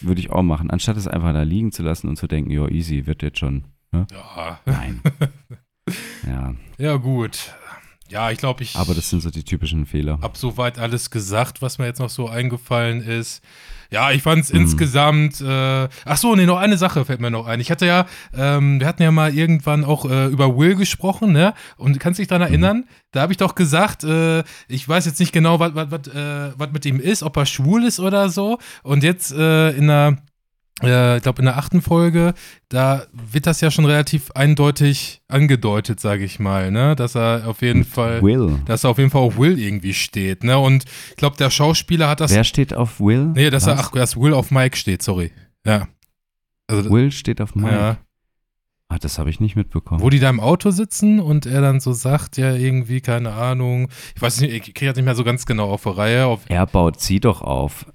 [0.00, 2.68] würde ich auch machen, anstatt es einfach da liegen zu lassen und zu denken, ja,
[2.68, 3.64] easy, wird jetzt schon.
[3.92, 4.60] ja.
[4.66, 5.00] Nein.
[6.26, 7.54] ja, ja, gut.
[8.08, 10.18] Ja, ich glaube, ich aber das sind so die typischen Fehler.
[10.22, 13.42] hab soweit alles gesagt, was mir jetzt noch so eingefallen ist.
[13.90, 14.60] Ja, ich fand es Mhm.
[14.62, 15.40] insgesamt.
[15.40, 17.60] Äh, ach so, nee, noch eine Sache fällt mir noch ein.
[17.60, 21.54] Ich hatte ja, ähm, wir hatten ja mal irgendwann auch äh, über Will gesprochen, ne?
[21.76, 22.52] Und kannst dich daran Mhm.
[22.52, 22.84] erinnern?
[23.12, 26.72] Da habe ich doch gesagt, äh, ich weiß jetzt nicht genau, was was- äh, was
[26.72, 28.58] mit ihm ist, ob er schwul ist oder so.
[28.82, 30.16] Und jetzt äh, in der, äh,
[30.82, 32.34] ich glaube in der achten Folge,
[32.68, 36.94] da wird das ja schon relativ eindeutig angedeutet, sage ich mal, ne?
[36.94, 38.58] Dass er auf jeden Fall Will.
[38.66, 40.58] dass er auf jeden Fall auf Will irgendwie steht, ne?
[40.58, 42.30] Und ich glaube, der Schauspieler hat das.
[42.30, 43.28] Wer steht auf Will?
[43.34, 43.86] nee, dass er, Was?
[43.86, 45.32] ach, dass Will auf Mike steht, sorry.
[45.64, 45.88] Ja.
[46.66, 47.74] Also, Will steht auf Mike.
[47.74, 47.96] ja.
[48.88, 50.00] Ah, das habe ich nicht mitbekommen.
[50.00, 53.88] Wo die da im Auto sitzen und er dann so sagt, ja, irgendwie, keine Ahnung.
[54.14, 56.26] Ich weiß nicht, ich kriege das nicht mehr so ganz genau auf die Reihe.
[56.26, 57.86] Auf, er baut sie doch auf,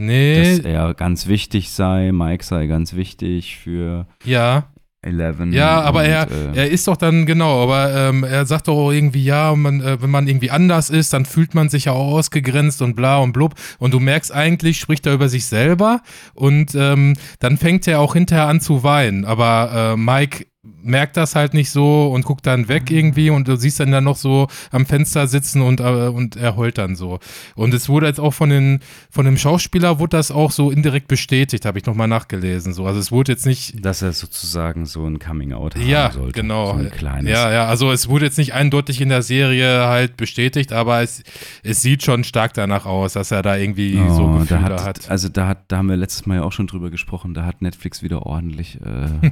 [0.00, 4.06] nee, dass er ganz wichtig sei, Mike sei ganz wichtig für.
[4.24, 4.68] ja.
[5.02, 5.52] Eleven.
[5.54, 8.76] Ja, aber und, er, äh, er ist doch dann, genau, aber ähm, er sagt doch
[8.76, 11.92] auch irgendwie, ja, man, äh, wenn man irgendwie anders ist, dann fühlt man sich ja
[11.92, 13.54] auch ausgegrenzt und bla und blub.
[13.78, 16.02] Und du merkst eigentlich, spricht er über sich selber
[16.34, 19.24] und ähm, dann fängt er auch hinterher an zu weinen.
[19.24, 20.44] Aber äh, Mike
[20.82, 24.04] merkt das halt nicht so und guckt dann weg irgendwie und du siehst dann dann
[24.04, 27.18] noch so am Fenster sitzen und, äh, und er heult dann so.
[27.54, 31.08] Und es wurde jetzt auch von, den, von dem Schauspieler, wurde das auch so indirekt
[31.08, 32.72] bestätigt, habe ich nochmal nachgelesen.
[32.72, 32.86] So.
[32.86, 36.40] Also es wurde jetzt nicht dass er sozusagen so ein Coming-out haben ja, sollte.
[36.40, 36.72] genau.
[36.72, 37.30] So ein kleines.
[37.30, 41.22] Ja, ja, also es wurde jetzt nicht eindeutig in der Serie halt bestätigt, aber es,
[41.62, 44.84] es sieht schon stark danach aus, dass er da irgendwie so Oh, Gefühle da hat,
[44.84, 47.44] hat, Also da hat, da haben wir letztes Mal ja auch schon drüber gesprochen, da
[47.44, 49.30] hat Netflix wieder ordentlich äh,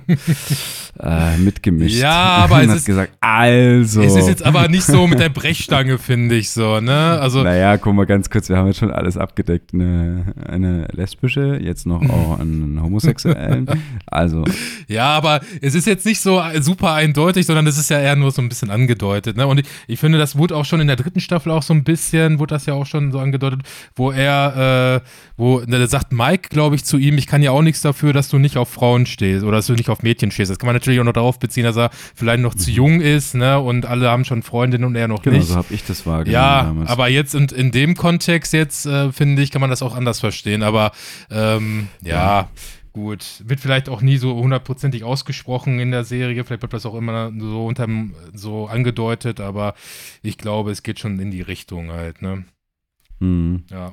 [0.98, 1.96] äh, mitgemischt.
[2.00, 2.12] Ja,
[2.44, 4.02] aber es hat ist- gesagt, also.
[4.02, 7.18] Es ist jetzt aber nicht so mit der Brechstange, finde ich so, ne?
[7.20, 9.72] Also naja, guck mal ganz kurz, wir haben jetzt schon alles abgedeckt.
[9.74, 13.66] Eine, eine lesbische, jetzt noch auch einen homosexuellen.
[14.06, 14.44] Also,
[14.88, 18.30] Ja, aber es ist jetzt nicht so super eindeutig, sondern es ist ja eher nur
[18.30, 19.36] so ein bisschen angedeutet.
[19.36, 19.46] Ne?
[19.46, 21.84] Und ich, ich finde, das wurde auch schon in der dritten Staffel auch so ein
[21.84, 23.60] bisschen, wurde das ja auch schon so angedeutet,
[23.96, 27.62] wo er, äh, wo, da sagt Mike, glaube ich, zu ihm, ich kann ja auch
[27.62, 30.50] nichts dafür, dass du nicht auf Frauen stehst oder dass du nicht auf Mädchen stehst.
[30.50, 33.34] Das kann man natürlich auch noch darauf beziehen, dass er vielleicht noch zu jung ist,
[33.34, 33.60] ne?
[33.60, 35.48] Und alle haben schon Freundinnen und er noch genau, nicht.
[35.48, 36.88] so habe ich das wahrgenommen Ja, damals.
[36.90, 40.20] aber jetzt in, in dem Kontext jetzt, äh, finde ich, kann man das auch anders
[40.20, 40.62] verstehen.
[40.62, 40.92] Aber
[41.30, 42.48] ähm, ja,
[42.92, 43.24] gut.
[43.44, 46.42] Wird vielleicht auch nie so hundertprozentig ausgesprochen in der Serie.
[46.44, 49.74] Vielleicht bleibt das auch immer so unterm, so angedeutet, aber
[50.22, 52.44] ich glaube, es geht schon in die Richtung halt, ne?
[53.20, 53.64] Hm.
[53.70, 53.92] Ja.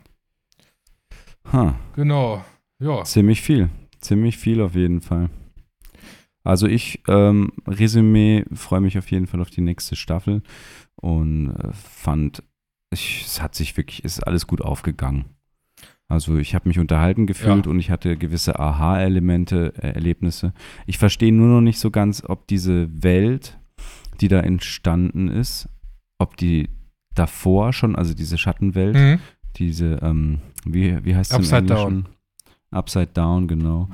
[1.52, 2.44] Ha, Genau.
[2.80, 3.04] Ja.
[3.04, 3.70] ziemlich viel.
[4.02, 5.30] Ziemlich viel auf jeden Fall.
[6.46, 10.41] Also ich, ähm, Resümee, freue mich auf jeden Fall auf die nächste Staffel
[10.96, 12.43] und äh, fand,
[12.91, 15.26] ich, es hat sich wirklich, ist alles gut aufgegangen.
[16.08, 17.72] Also ich habe mich unterhalten gefühlt Ja.
[17.72, 20.54] und ich hatte gewisse Aha-Elemente, äh, Erlebnisse.
[20.86, 23.58] Ich verstehe nur noch nicht so ganz, ob diese Welt,
[24.22, 25.68] die da entstanden ist,
[26.20, 26.70] ob die
[27.16, 29.20] davor schon, also diese Schattenwelt, Mhm.
[29.58, 31.88] diese, ähm, wie, wie heißt es im Upside Down.
[31.88, 32.16] Englischen?
[32.72, 33.89] Upside Down, genau.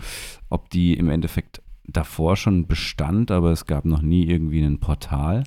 [0.49, 1.61] Ob die im Endeffekt
[1.91, 5.43] davor schon bestand, aber es gab noch nie irgendwie ein Portal.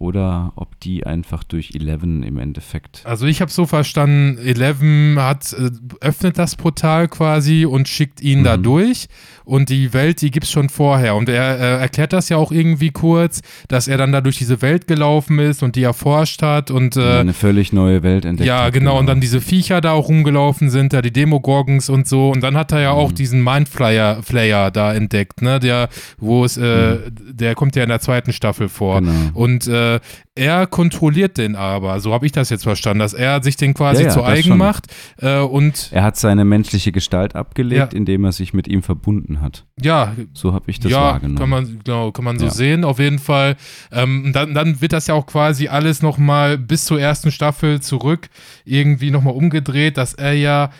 [0.00, 3.02] Oder ob die einfach durch Eleven im Endeffekt.
[3.04, 5.68] Also ich habe so verstanden, Eleven hat, äh,
[6.00, 8.62] öffnet das Portal quasi und schickt ihn da Mhm.
[8.62, 9.08] durch
[9.44, 12.92] und die Welt, die gibt's schon vorher und er äh, erklärt das ja auch irgendwie
[12.92, 16.96] kurz, dass er dann da durch diese Welt gelaufen ist und die erforscht hat und
[16.96, 18.48] äh, eine völlig neue Welt entdeckt.
[18.48, 18.98] ja, hat, genau.
[18.98, 22.30] Und dann diese Viecher da auch rumgelaufen sind, da die Demogorgons und so.
[22.30, 23.14] Und dann hat er ja auch Mhm.
[23.16, 25.60] diesen Mindflayer Flayer da entdeckt, ne?
[25.60, 29.00] Der, wo es, äh, der kommt ja in der zweiten Staffel vor.
[29.00, 29.12] Genau.
[29.34, 29.89] Und äh,
[30.34, 34.02] er kontrolliert den aber, so habe ich das jetzt verstanden, dass er sich den quasi
[34.02, 34.58] Ja, ja, zu eigen schon.
[34.58, 34.86] macht.
[35.20, 37.96] Äh, und Er hat seine menschliche Gestalt abgelegt, Ja.
[37.98, 39.64] indem er sich mit ihm verbunden hat.
[39.80, 41.38] ja, So habe ich das ja, wahrgenommen.
[41.38, 43.56] kann man, genau, kann man so sehen, auf jeden Fall.
[43.92, 48.28] Ähm, dann, dann wird das ja auch quasi alles nochmal bis zur ersten Staffel zurück
[48.64, 50.70] irgendwie nochmal umgedreht, dass er ja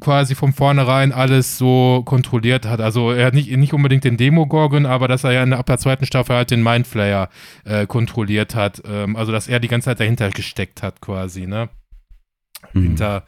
[0.00, 2.80] quasi von vornherein alles so kontrolliert hat.
[2.80, 5.66] Also er hat nicht, nicht unbedingt den Demogorgon, aber dass er ja in, der- ab
[5.66, 7.28] der zweiten Staffel halt den Mindflayer
[7.64, 8.82] äh, kontrolliert hat.
[8.86, 11.68] Ähm, also dass er die ganze Zeit dahinter gesteckt hat quasi, ne?
[12.72, 12.82] Mhm.
[12.82, 13.24] hinter.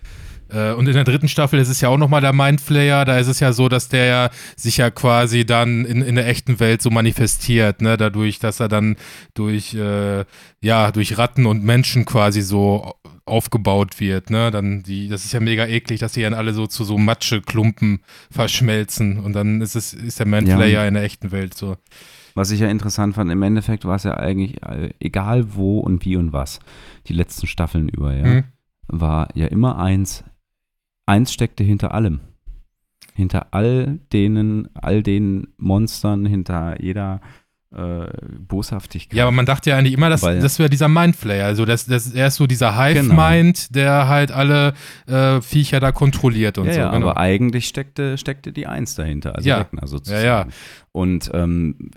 [0.51, 3.05] Äh, und in der dritten Staffel ist es ja auch nochmal der Mindflayer.
[3.05, 6.26] Da ist es ja so, dass der ja sich ja quasi dann in, in der
[6.28, 7.97] echten Welt so manifestiert, ne?
[7.97, 8.97] Dadurch, dass er dann
[9.34, 10.24] durch, äh,
[10.61, 12.95] ja, durch Ratten und Menschen quasi so
[13.26, 14.51] aufgebaut wird, ne?
[14.51, 18.01] Dann die, das ist ja mega eklig, dass die dann alle so zu so Matscheklumpen
[18.30, 19.18] verschmelzen.
[19.18, 21.76] Und dann ist es, ist der Mindflayer in der echten Welt so.
[22.34, 26.05] Was ich ja interessant fand, im Endeffekt war es ja eigentlich äh, egal wo und
[26.05, 26.59] wie und was,
[27.07, 28.45] die letzten Staffeln über, ja, Mhm.
[28.88, 30.24] war ja immer eins,
[31.07, 32.21] eins steckte hinter allem.
[33.15, 37.21] Hinter all denen, all den Monstern, hinter jeder
[37.73, 38.07] äh,
[38.39, 39.17] Boshaftigkeit.
[39.17, 41.47] Ja, aber man dachte ja eigentlich immer, dass Weil- das wäre dieser Mindflayer.
[41.47, 43.13] Also das, das, er ist so dieser Genau.
[43.15, 44.75] Hive-Mind, der halt alle
[45.07, 46.81] äh, Viecher da kontrolliert und ja, so.
[46.81, 47.09] ja, genau.
[47.11, 49.61] aber eigentlich steckte, steckte die Eins dahinter, also Ja.
[49.61, 50.25] Wegner sozusagen.
[50.25, 50.47] Ja, ja.
[50.93, 51.91] Und ähm,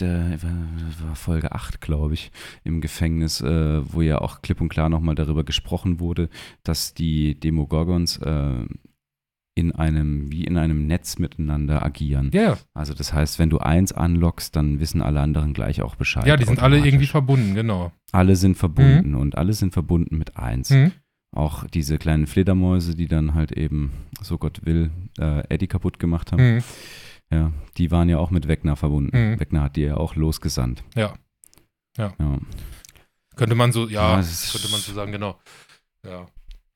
[0.00, 0.38] der
[1.06, 2.30] war Folge 8, glaube ich,
[2.64, 6.28] im Gefängnis, äh, wo ja auch klipp und klar nochmal darüber gesprochen wurde,
[6.62, 8.64] dass die Demogorgons äh,
[9.56, 12.30] in einem, wie in einem Netz miteinander agieren.
[12.34, 16.26] ja, Also das heißt, wenn du eins anlockst, dann wissen alle anderen gleich auch Bescheid.
[16.26, 17.92] ja, die sind alle irgendwie verbunden, genau.
[18.10, 20.70] Alle sind verbunden und alle sind verbunden mit eins.
[20.70, 20.90] Mhm.
[21.36, 23.92] Auch diese kleinen Fledermäuse, die dann halt eben,
[24.22, 26.62] so Gott will, äh, Eddie kaputt gemacht haben, Mhm.
[27.34, 29.16] Ja, die waren ja auch mit Wegner verbunden.
[29.16, 29.40] Mhm.
[29.40, 30.84] Wegner hat die ja auch losgesandt.
[30.94, 31.14] Ja.
[31.96, 32.12] Ja.
[32.18, 32.38] ja.
[33.36, 35.38] Könnte man so, ja, könnte man so sagen, genau.
[36.04, 36.26] Ja.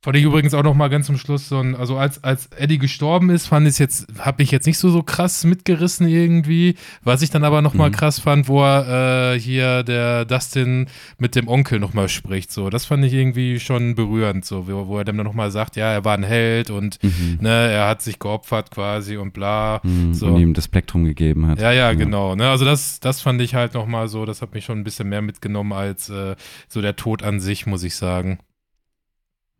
[0.01, 2.79] Fand ich übrigens auch noch mal ganz zum Schluss so ein, also als, als Eddie
[2.79, 6.77] gestorben ist, fand ich jetzt, habe ich jetzt nicht so, so krass mitgerissen irgendwie.
[7.03, 7.95] Was ich dann aber noch mal Mhm.
[7.95, 10.87] krass fand, wo er äh, hier der Dustin
[11.19, 12.71] mit dem Onkel noch mal spricht, so.
[12.71, 15.91] Das fand ich irgendwie schon berührend, so, wo, wo er dann noch mal sagt, ja,
[15.91, 17.39] er war ein Held und Mhm.
[17.41, 19.81] ne, er hat sich geopfert quasi und bla.
[19.83, 20.15] Mhm.
[20.15, 20.29] So.
[20.29, 21.61] Und ihm das Plektrum gegeben hat.
[21.61, 22.37] Ja, ja, genau.
[22.37, 22.49] Ne?
[22.49, 25.09] Also das, das fand ich halt noch mal so, das hat mich schon ein bisschen
[25.09, 26.37] mehr mitgenommen als äh,
[26.69, 28.39] so der Tod an sich, muss ich sagen.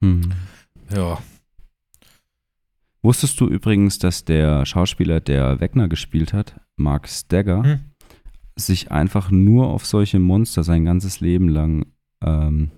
[0.01, 0.33] Mhm.
[0.95, 1.19] Ja.
[3.03, 7.81] Wusstest du übrigens, dass der Schauspieler, der Wegner gespielt hat, Mark Stagger, Hm.
[8.57, 11.87] sich einfach nur auf solche Monster sein ganzes Leben lang
[12.23, 12.71] ähm,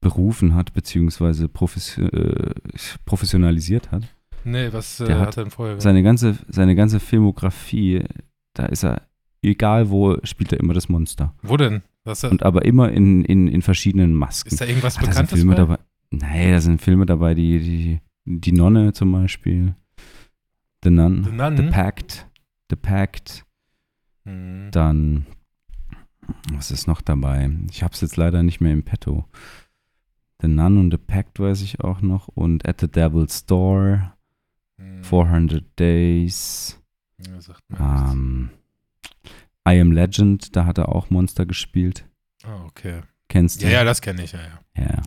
[0.00, 2.54] berufen hat, beziehungsweise profes äh,
[3.06, 4.02] professionalisiert hat?
[4.44, 5.82] Nee, was äh, hat, hat er denn vorher gemacht?
[5.82, 8.04] Seine ganze, seine ganze Filmografie,
[8.52, 9.02] da ist er,
[9.50, 11.34] egal wo, spielt er immer das Monster.
[11.42, 11.82] Wo denn?
[12.04, 14.50] Was, Und aber immer in, in, in verschiedenen Masken.
[14.50, 15.56] ist da irgendwas da sind Bekanntes Filme bei?
[15.56, 15.78] dabei.
[16.10, 19.74] Nee, da sind Filme dabei, die, die, die Nonne zum Beispiel.
[20.82, 21.24] The Nun.
[21.24, 21.56] The Nun?
[21.56, 22.26] The Pact.
[22.70, 23.44] The Pact.
[24.24, 24.68] Hm.
[24.70, 25.26] Dann,
[26.52, 27.50] was ist noch dabei?
[27.70, 29.24] Ich habe es jetzt leider nicht mehr im Petto.
[30.42, 32.28] The Nun und The Pact weiß ich auch noch.
[32.28, 34.12] Und At the Devil's Door.
[34.78, 35.02] Hm.
[35.04, 36.78] 400 Days.
[37.26, 38.12] Ja, sagt mir nichts.
[38.12, 38.50] Ähm,
[39.66, 42.06] I Am Legend, da hat er auch Monster gespielt.
[42.44, 43.00] Ah, okay.
[43.28, 43.66] Kennst du?
[43.66, 44.82] Ja, ja, das kenne ich, ja, ja.
[44.84, 45.02] Ja.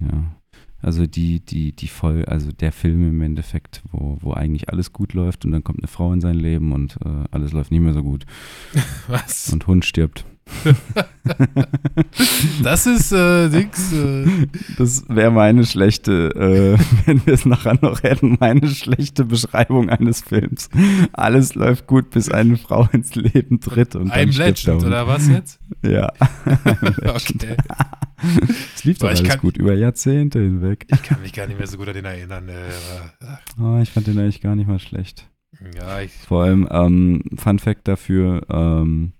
[0.00, 0.36] Ja.
[0.80, 5.14] Also die, die, die voll, also der Film im Endeffekt, wo, wo eigentlich alles gut
[5.14, 7.92] läuft und dann kommt eine Frau in sein Leben und äh, alles läuft nicht mehr
[7.92, 8.26] so gut.
[9.06, 9.52] Was?
[9.52, 10.24] Und Hund stirbt.
[12.62, 13.92] Das ist äh, nix.
[13.92, 14.26] Äh,
[14.78, 20.22] Das wäre meine schlechte, äh, wenn wir es nachher noch hätten, meine schlechte Beschreibung eines
[20.22, 20.68] Films.
[21.12, 25.28] Alles läuft gut, bis eine Frau ins Leben tritt und dann I'm Legend, oder was
[25.28, 25.60] jetzt?
[25.82, 26.12] Ja.
[27.04, 27.56] okay.
[28.74, 30.86] Es lief doch alles kann- gut, über Jahrzehnte hinweg.
[30.92, 32.48] Ich kann mich gar nicht mehr so gut an den erinnern.
[32.48, 32.52] Äh,
[33.60, 35.28] Oh, ich fand den eigentlich gar nicht mal schlecht.
[35.76, 39.12] Ja, ich, Vor allem, ähm, Fun Fact dafür, ähm,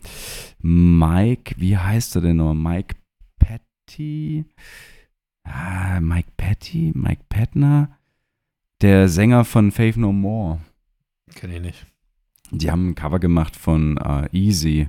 [0.61, 2.55] Mike, wie heißt er denn noch?
[2.55, 2.95] Mike
[3.39, 4.45] Patty?
[5.45, 6.93] Ah, Mike Patty?
[6.95, 7.91] Mike Patner?
[8.81, 10.61] Der Sänger von Faith No More.
[11.35, 11.87] kenne ich nicht.
[12.51, 14.89] Die haben ein Cover gemacht von äh, Easy.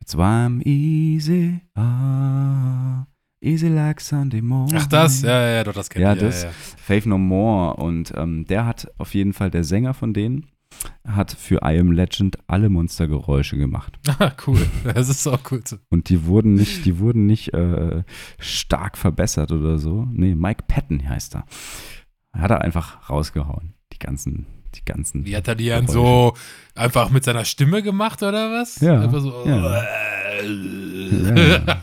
[0.00, 3.06] It's I'm easy, ah,
[3.40, 4.76] easy like Sunday morning.
[4.78, 5.22] Ach, das?
[5.22, 6.20] Ja, ja, ja, doch, das kenne Ja, ich.
[6.20, 6.42] das.
[6.44, 10.46] Ja, Faith No More und ähm, der hat auf jeden Fall, der Sänger von denen,
[11.06, 13.98] hat für I Am Legend alle Monstergeräusche gemacht.
[14.06, 14.16] ja.
[14.18, 14.66] Ah, cool.
[14.84, 15.62] Das ist auch cool.
[15.64, 18.02] zu- Und die wurden nicht, die wurden nicht äh,
[18.38, 20.06] stark verbessert oder so.
[20.12, 21.44] Nee, Mike Patton heißt er.
[22.32, 23.74] Hat er einfach rausgehauen.
[23.92, 25.24] Die ganzen, die ganzen.
[25.24, 26.34] Wie hat er die dann so
[26.74, 28.80] einfach mit seiner Stimme gemacht oder was?
[28.80, 29.44] Ja, Einfach so.
[29.46, 29.82] ja.
[29.82, 31.76] Ja.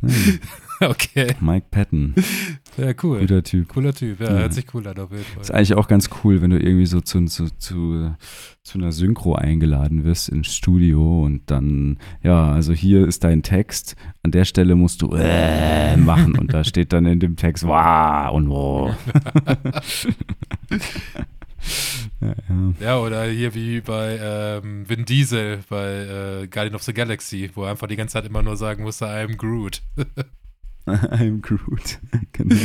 [0.00, 0.38] Hm,
[0.80, 1.34] okay.
[1.40, 2.14] Mike Patton,
[2.78, 3.20] Ja, cool.
[3.20, 3.68] guter Typ.
[3.68, 4.20] Cooler Typ.
[4.20, 4.38] Ja, Ja.
[4.40, 5.56] hört sich cool an auf jeden Ist Fall.
[5.56, 8.14] eigentlich auch ganz cool, wenn du irgendwie so zu, zu, zu,
[8.62, 13.94] zu einer Synchro eingeladen wirst ins Studio und dann, ja, also hier ist dein Text,
[14.22, 18.32] an der Stelle musst du äh machen und da steht dann in dem Text wow
[18.32, 18.94] und wow.
[22.20, 22.72] ja, ja.
[22.80, 27.64] Ja, oder hier wie bei ähm, Vin Diesel bei äh, Guardian of the Galaxy, wo
[27.64, 29.82] er einfach die ganze Zeit immer nur sagen musste, I'm Groot.
[30.86, 31.98] I'm Groot.
[32.32, 32.56] genau.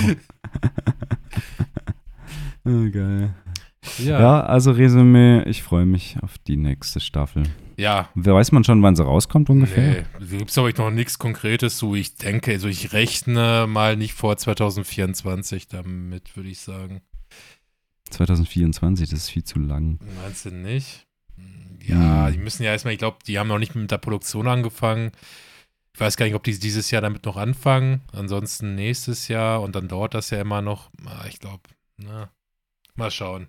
[2.65, 3.34] oh, geil.
[3.99, 4.20] Ja.
[4.20, 7.43] Ja, also Resümee, ich freue mich auf die nächste Staffel.
[7.78, 8.09] Ja.
[8.15, 9.88] Wer weiß man schon, wann sie rauskommt ungefähr?
[9.88, 11.95] Nee, da gibt es, glaube ich, noch nichts Konkretes zu.
[11.95, 17.01] Ich denke, also ich rechne mal nicht vor 2024 damit, würde ich sagen.
[18.09, 19.99] 2024, das ist viel zu lang.
[20.22, 21.05] Meinst du nicht?
[21.86, 22.34] Ja, Hm.
[22.34, 25.11] die müssen ja erstmal, ich glaube, die haben noch nicht mit der Produktion angefangen.
[25.98, 28.04] Ich weiß gar nicht, ob die dieses Jahr damit noch anfangen.
[28.14, 30.91] Ansonsten nächstes Jahr und dann dauert das ja immer noch.
[31.08, 31.64] Ah, Ich glaube,
[32.93, 33.48] mal schauen.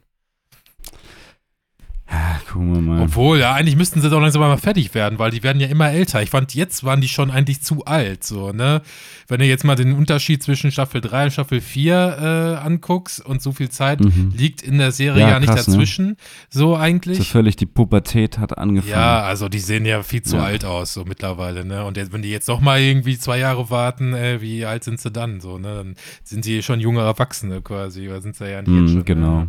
[2.10, 3.02] Ah, Gucken wir mal.
[3.02, 5.90] Obwohl, ja, eigentlich müssten sie doch langsam mal fertig werden, weil die werden ja immer
[5.90, 6.22] älter.
[6.22, 8.80] Ich fand, jetzt waren die schon eigentlich zu alt, so, ne?
[9.26, 13.42] Wenn du jetzt mal den Unterschied zwischen Staffel 3 und Staffel 4 äh, anguckst und
[13.42, 14.32] so viel Zeit Mhm.
[14.34, 15.74] liegt in der Serie Ja, ja, nicht krass, ne?
[15.74, 16.16] dazwischen,
[16.48, 17.28] so So eigentlich.
[17.28, 18.90] völlig die Pubertät hat angefangen.
[18.92, 20.44] Ja, also die sehen ja viel zu Ja.
[20.44, 21.84] alt aus, so mittlerweile, ne?
[21.84, 24.98] Und jetzt, wenn die jetzt noch mal irgendwie zwei Jahre warten, äh, wie alt sind
[24.98, 25.74] sie dann, so, ne?
[25.74, 25.94] Dann
[26.24, 29.04] sind sie schon junge Erwachsene quasi, oder sind sie ja nicht Mhm, jetzt schon.
[29.04, 29.40] genau.
[29.40, 29.48] Ne?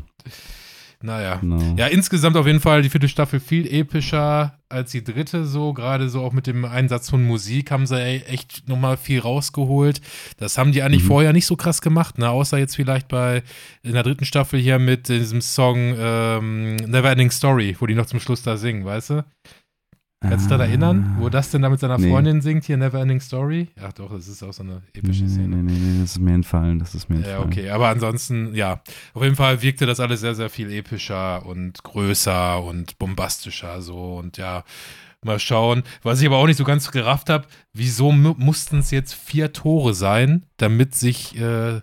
[1.02, 1.38] Naja.
[1.38, 1.76] Genau.
[1.78, 5.74] Ja, insgesamt auf jeden Fall die vierte Staffel viel epischer als die dritte so.
[5.74, 10.02] Gerade so auch mit dem Einsatz von Musik haben sie ey, echt nochmal viel rausgeholt.
[10.38, 11.08] Das haben die eigentlich Mhm.
[11.08, 12.30] vorher nicht so krass gemacht, ne?
[12.30, 13.43] Außer jetzt vielleicht bei
[13.82, 18.06] in der dritten Staffel hier mit diesem Song ähm, Never Ending Story, wo die noch
[18.06, 19.26] zum Schluss da singen, weißt du?
[20.22, 21.30] Kannst du dich daran erinnern, wo Ah.
[21.30, 22.09] das denn da mit seiner Nee.
[22.11, 23.70] Freundin singt, hier Neverending Story?
[23.82, 25.47] Ach doch, das ist auch so eine epische Nee, Szene.
[25.55, 27.39] nee, nee, nee, das ist mir entfallen, das ist mir entfallen.
[27.39, 28.82] Ja, okay, aber ansonsten, ja,
[29.13, 34.17] auf jeden Fall wirkte das alles sehr, sehr viel epischer und größer und bombastischer so
[34.17, 34.65] und ja,
[35.24, 35.84] mal schauen.
[36.03, 39.53] Was ich aber auch nicht so ganz gerafft habe, wieso mu mussten es jetzt vier
[39.53, 41.80] Tore sein, damit sich, äh,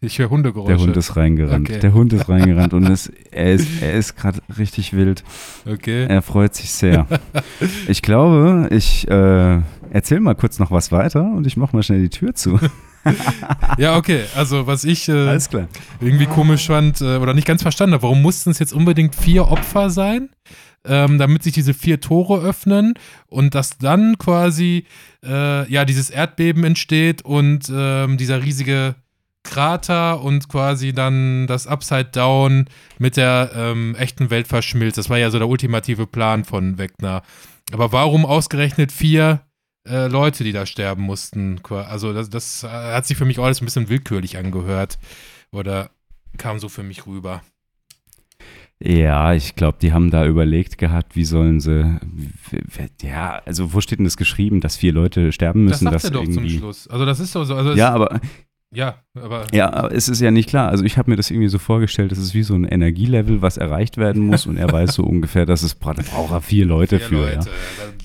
[0.00, 0.76] ich höre Hundegeräusche.
[0.76, 1.68] Der Hund ist reingerannt.
[1.68, 1.78] Okay.
[1.78, 5.22] Der Hund ist reingerannt und es, er ist, er ist gerade richtig wild.
[5.66, 6.06] Okay.
[6.06, 7.06] Er freut sich sehr.
[7.86, 12.00] Ich glaube, ich äh, erzähle mal kurz noch was weiter und ich mache mal schnell
[12.00, 12.58] die Tür zu.
[13.76, 14.22] Ja, okay.
[14.34, 15.38] Also, was ich äh,
[16.00, 19.48] irgendwie komisch fand äh, oder nicht ganz verstanden habe, warum mussten es jetzt unbedingt vier
[19.48, 20.30] Opfer sein,
[20.86, 22.94] ähm, damit sich diese vier Tore öffnen
[23.26, 24.86] und dass dann quasi
[25.22, 28.94] äh, ja dieses Erdbeben entsteht und ähm, dieser riesige
[29.44, 32.64] Krater und quasi dann das Upside Down
[32.98, 34.98] mit der ähm, echten Welt verschmilzt.
[34.98, 37.22] Das war ja so der ultimative Plan von Wegner.
[37.72, 39.42] Aber warum ausgerechnet vier
[39.86, 41.60] äh, Leute, die da sterben mussten?
[41.70, 44.98] Also das, das äh, hat sich für mich alles ein bisschen willkürlich angehört.
[45.52, 45.90] Oder
[46.36, 47.42] kam so für mich rüber.
[48.80, 51.98] Ja, ich glaube, die haben da überlegt gehabt, wie sollen sie.
[53.02, 55.84] Ja, also wo steht denn das geschrieben, dass vier Leute sterben Das müssen?
[55.84, 56.88] sagt dass er doch zum irgendwie, Schluss.
[56.88, 57.44] Also das ist so.
[57.44, 58.20] so also Ja, aber
[58.74, 60.68] ja, aber Ja, aber es ist ja nicht klar.
[60.68, 63.56] Also ich habe mir das irgendwie so vorgestellt, das ist wie so ein Energielevel, was
[63.56, 67.08] erreicht werden muss und er weiß so ungefähr, dass es braucht er vier Leute vier
[67.08, 67.14] für.
[67.16, 67.36] Leute.
[67.38, 67.42] Ja.
[67.44, 67.50] da-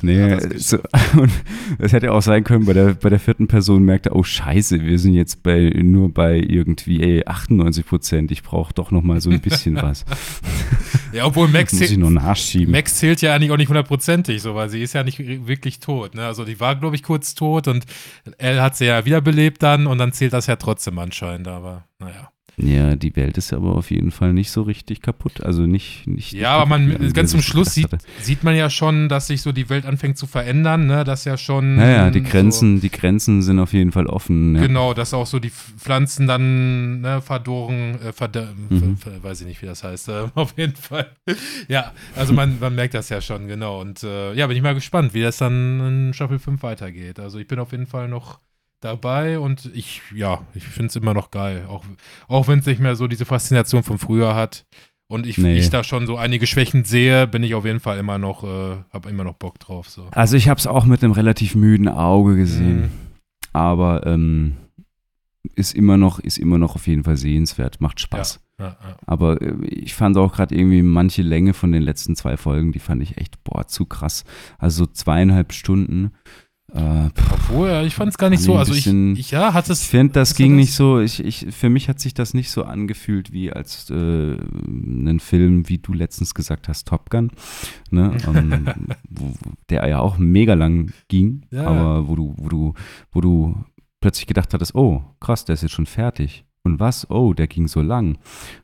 [0.01, 0.77] Nee, hat das so,
[1.19, 1.29] und
[1.77, 4.81] es hätte auch sein können, bei der, bei der vierten Person merkt er, oh scheiße,
[4.85, 8.31] wir sind jetzt bei nur bei irgendwie ey, 98 Prozent.
[8.31, 10.05] Ich brauche doch noch mal so ein bisschen was.
[11.11, 12.71] ja, obwohl Max, Muss ich zählt- noch nachschieben.
[12.71, 16.15] Max zählt ja eigentlich auch nicht hundertprozentig, so, weil sie ist ja nicht wirklich tot.
[16.15, 16.23] Ne?
[16.25, 17.85] Also die war, glaube ich, kurz tot und
[18.37, 22.31] er hat sie ja wiederbelebt dann und dann zählt das ja trotzdem anscheinend, aber naja.
[22.61, 25.41] Ja, die Welt ist aber auf jeden Fall nicht so richtig kaputt.
[25.41, 26.05] Also nicht.
[26.07, 27.87] nicht Ja, aber man, ganz zum sich Schluss sieht,
[28.19, 31.05] sieht man ja schon, dass sich so die Welt anfängt zu verändern, ne?
[31.05, 31.77] dass ja schon.
[31.77, 34.55] Naja, die so- Grenzen, die Grenzen sind auf jeden Fall offen.
[34.57, 34.63] Ja.
[34.63, 38.97] Genau, dass auch so die Pflanzen dann ne, verdorren, äh, verde Mhm.
[38.97, 41.07] ver- ver- weiß ich nicht, wie das heißt, äh, auf jeden Fall.
[41.69, 43.79] ja, also man, man merkt das ja schon, genau.
[43.79, 45.79] Und äh, ja, bin ich mal gespannt, wie das dann
[46.09, 47.21] in Staffel 5 weitergeht.
[47.21, 48.39] Also ich bin auf jeden Fall noch
[48.81, 51.65] dabei und ich, ja, ich finde es immer noch geil.
[51.67, 51.83] Auch,
[52.27, 54.65] auch wenn es nicht mehr so diese Faszination von früher hat.
[55.11, 55.57] Und ich, Nee.
[55.57, 58.77] ich da schon so einige Schwächen sehe, bin ich auf jeden Fall immer noch, äh,
[58.93, 59.89] habe immer noch Bock drauf.
[59.89, 60.07] So.
[60.11, 62.91] Also ich habe es auch mit einem relativ müden Auge gesehen, Mhm.
[63.53, 64.57] aber ähm,
[65.55, 68.39] ist immer noch, ist immer noch auf jeden Fall sehenswert, macht Spaß.
[68.59, 68.97] Ja, ja.
[69.07, 72.79] Aber äh, ich fand auch gerade irgendwie manche Länge von den letzten zwei Folgen, die
[72.79, 74.25] fand ich echt, boah, zu krass.
[74.59, 76.11] Also so zweieinhalb Stunden.
[76.73, 78.53] Äh, pff, Obwohl, ja, ich fand es gar nicht so.
[78.53, 79.83] ich Also ich, bisschen- ich ja, hat ich es.
[79.85, 82.51] finde, das ja ging das- nicht so, ich, ich, für mich hat sich das nicht
[82.51, 83.93] so angefühlt wie als äh,
[84.35, 87.31] ein Film, wie du letztens gesagt hast, Top Gun,
[87.89, 88.15] ne?
[88.27, 88.67] ähm,
[89.09, 91.65] wo, wo- der ja auch mega lang ging, Ja.
[91.67, 92.73] aber wo du, wo du,
[93.11, 93.55] wo du
[94.01, 96.45] plötzlich gedacht hattest, oh, krass, der ist jetzt schon fertig.
[96.69, 97.09] Und was?
[97.09, 98.17] Oh, der ging so lang.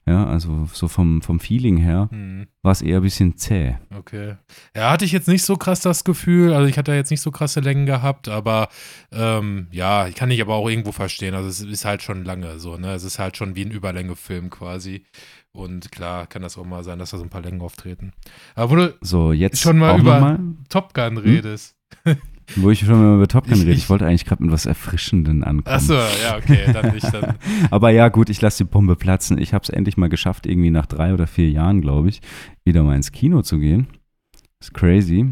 [0.06, 3.76] Ja, also so vom, vom Feeling her Hm, war es eher ein bisschen zäh.
[3.98, 4.36] okay.
[4.76, 6.54] Ja, hatte ich jetzt nicht so krass das Gefühl.
[6.54, 8.70] Also ich hatte jetzt nicht so krasse Längen gehabt, aber
[9.12, 11.34] ähm, ja, ich kann ich aber auch irgendwo verstehen.
[11.36, 12.94] Also es ist halt schon lange so, ne?
[12.94, 15.06] Es ist halt schon wie ein Überlänge-Film quasi.
[15.52, 18.12] Und klar kann das auch mal sein, dass da so ein paar Längen auftreten.
[18.56, 20.40] Aber wo du So, jetzt Schon mal über- mal,
[20.70, 21.76] Top Gun redest.
[22.56, 23.72] Wo ich schon mal über Top Gun Ich- rede.
[23.74, 25.76] Ich, wollte eigentlich gerade mit was Erfrischenden ankommen.
[25.76, 27.12] Achso, ja, okay, dann nicht.
[27.14, 27.36] Dann.
[27.72, 29.38] Aber ja, gut, ich lasse die Bombe platzen.
[29.38, 32.22] Ich habe es endlich mal geschafft, irgendwie nach drei oder vier Jahren, glaube ich,
[32.64, 33.88] wieder mal ins Kino zu gehen.
[34.62, 35.26] ist crazy.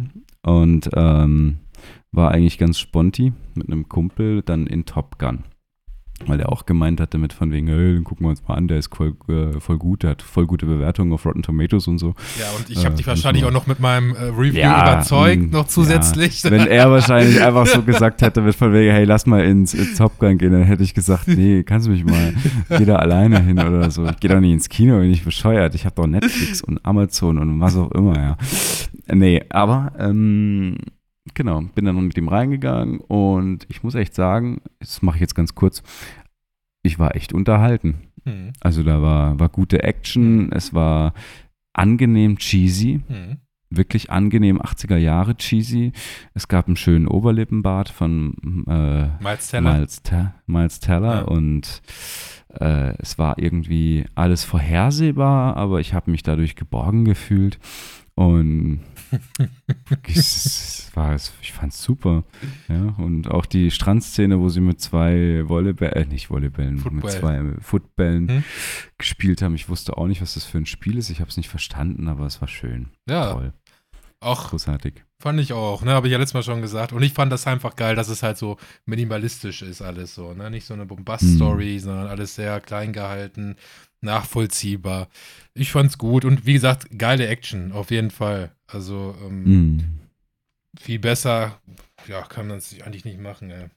[0.45, 1.57] Und ähm,
[2.11, 5.43] war eigentlich ganz sponti mit einem Kumpel dann in Top Gun.
[6.25, 8.69] Weil er auch gemeint hatte mit von wegen, hey, den gucken wir uns mal an,
[8.69, 11.97] der ist voll, äh, voll gut, der hat voll gute Bewertungen auf Rotten Tomatoes und
[11.97, 12.13] so.
[12.39, 14.93] Ja, und ich Äh, habe dich muss wahrscheinlich auch noch mit meinem äh, Review Ja,
[14.93, 16.41] überzeugt, mh, noch zusätzlich.
[16.43, 16.51] Ja.
[16.51, 19.97] Wenn er wahrscheinlich einfach so gesagt hätte mit von wegen, hey, lass mal ins, ins
[19.97, 22.33] Top Gun gehen, dann hätte ich gesagt, nee, kannst du mich mal,
[22.69, 24.05] geh da alleine hin oder so.
[24.05, 25.75] Ich gehe doch nicht ins Kino, bin ich bescheuert.
[25.75, 28.37] Ich habe doch Netflix und Amazon und was auch immer, ja.
[29.13, 30.77] Nee, aber ähm,
[31.33, 35.35] genau, bin dann mit ihm reingegangen und ich muss echt sagen, das mache ich jetzt
[35.35, 35.83] ganz kurz,
[36.83, 37.95] ich war echt unterhalten.
[38.25, 41.13] Hm, Also da war, war gute Action, es war
[41.73, 43.37] angenehm cheesy, hm.
[43.69, 45.91] wirklich angenehm 80er Jahre cheesy.
[46.33, 49.73] Es gab einen schönen Oberlippenbart von äh, Miles Teller.
[49.73, 51.21] Miles, Te Miles Teller Ja.
[51.23, 51.81] und
[52.59, 57.57] äh, es war irgendwie alles vorhersehbar, aber ich habe mich dadurch geborgen gefühlt
[58.15, 58.81] und
[60.07, 62.23] es war, es- ich fand's super.
[62.67, 67.11] Ja, und auch die Strandszene, wo sie mit zwei Volleyball, äh, nicht Volleybällen, mit Football.
[67.11, 68.43] zwei Footballen Hm?
[68.97, 69.55] gespielt haben.
[69.55, 71.09] Ich wusste auch nicht, was das für ein Spiel ist.
[71.09, 72.89] Ich habe es nicht verstanden, aber es war schön.
[73.07, 73.53] Ja, Toll.
[74.19, 75.03] auch Großartig.
[75.19, 75.91] fand ich auch, ne?
[75.91, 76.93] Habe ich ja letztes Mal schon gesagt.
[76.93, 80.49] Und ich fand das einfach geil, dass es halt so minimalistisch ist, alles so, ne?
[80.51, 83.55] Nicht so eine Bombast-Story, sondern alles sehr klein gehalten,
[84.03, 85.07] nachvollziehbar.
[85.53, 88.51] Ich fand's gut und wie gesagt, geile Action, auf jeden Fall.
[88.67, 89.43] Also, ähm,
[89.75, 89.79] Mm.
[90.79, 91.59] viel besser,
[92.07, 93.67] ja, kann man es eigentlich nicht machen, ey.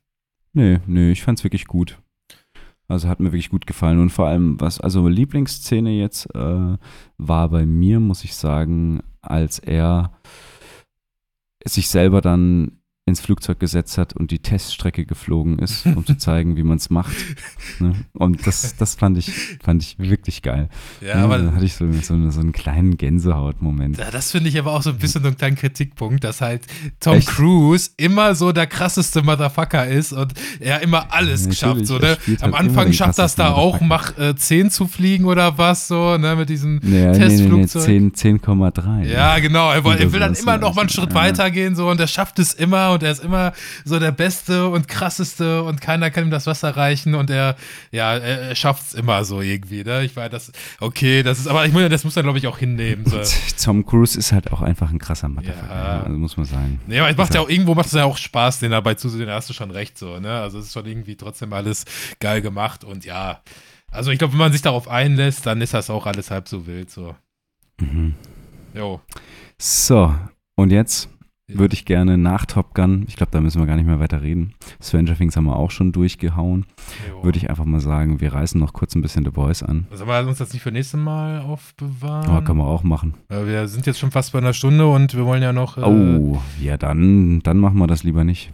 [0.52, 1.98] Nee, nee, ich fand's wirklich gut.
[2.88, 3.98] Also hat mir wirklich gut gefallen.
[3.98, 6.76] Und vor allem, was, also Lieblingsszene jetzt äh,
[7.18, 10.12] war bei mir, muss ich sagen, als er
[11.64, 12.78] sich selber dann
[13.08, 16.90] ins Flugzeug gesetzt hat und die Teststrecke geflogen ist, um zu zeigen, wie man es
[16.90, 17.14] macht.
[17.78, 17.92] Ne?
[18.14, 19.30] Und das, das fand ich,
[19.62, 20.70] fand ich wirklich geil.
[21.02, 23.98] Ja, da aber hatte ich so, so, so einen kleinen Gänsehaut-Moment.
[23.98, 26.62] Ja, das finde ich aber auch so ein bisschen so einen kleinen Kritikpunkt, dass halt
[27.00, 27.28] Tom Echt?
[27.28, 31.80] Cruise immer so der krasseste Motherfucker ist und er immer alles Ja, schafft.
[31.82, 32.16] natürlich, So, ne?
[32.40, 36.16] Am halt Anfang schafft das da auch, mach äh, 10 zu fliegen oder was, so,
[36.16, 37.82] ne, mit diesem Nee, nee, nee, nee, Testflugzeug.
[37.82, 39.04] 10 10,3.
[39.04, 39.70] Ja, genau.
[39.70, 41.14] Er, will- er will dann immer noch mal einen Schritt ja.
[41.14, 43.52] weitergehen so und er schafft es immer und er ist immer
[43.84, 47.56] so der Beste und krasseste und keiner kann ihm das Wasser reichen und er,
[47.92, 49.84] ja, er, er schafft es immer so irgendwie.
[49.84, 50.04] Ne?
[50.04, 52.58] Ich war das, okay, das ist, aber ich muss, das muss er glaube ich auch
[52.58, 53.06] hinnehmen.
[53.06, 53.20] So.
[53.62, 56.02] Tom Cruise ist halt auch einfach ein krasser Motherfucker, Ja.
[56.02, 56.80] also muss man sagen.
[56.86, 59.28] Nee, aber es macht ja auch irgendwo macht es ja auch Spaß, den dabei zuzusehen,
[59.28, 60.40] da hast du schon recht so, ne?
[60.40, 61.84] Also es ist schon irgendwie trotzdem alles
[62.20, 63.40] geil gemacht und ja.
[63.90, 66.66] Also ich glaube, wenn man sich darauf einlässt, dann ist das auch alles halb so
[66.66, 67.14] wild so.
[67.80, 68.14] Mhm.
[68.74, 69.00] Jo.
[69.58, 70.14] So,
[70.54, 71.08] und jetzt
[71.48, 71.58] Ja.
[71.60, 74.20] würde ich gerne nach Top Gun, ich glaube, da müssen wir gar nicht mehr weiter
[74.20, 74.54] reden.
[74.82, 76.66] Stranger Things haben wir auch schon durchgehauen.
[77.08, 77.22] jo.
[77.22, 79.86] Würde ich einfach mal sagen, wir reißen noch kurz ein bisschen The Boys an.
[79.92, 82.28] Sollen wir uns das nicht für nächstes Mal aufbewahren?
[82.28, 83.14] Aber können wir auch machen.
[83.28, 85.78] Weil wir sind jetzt schon fast bei einer Stunde und wir wollen ja noch.
[85.78, 88.52] Äh, Oh, ja, dann, dann machen wir das lieber nicht.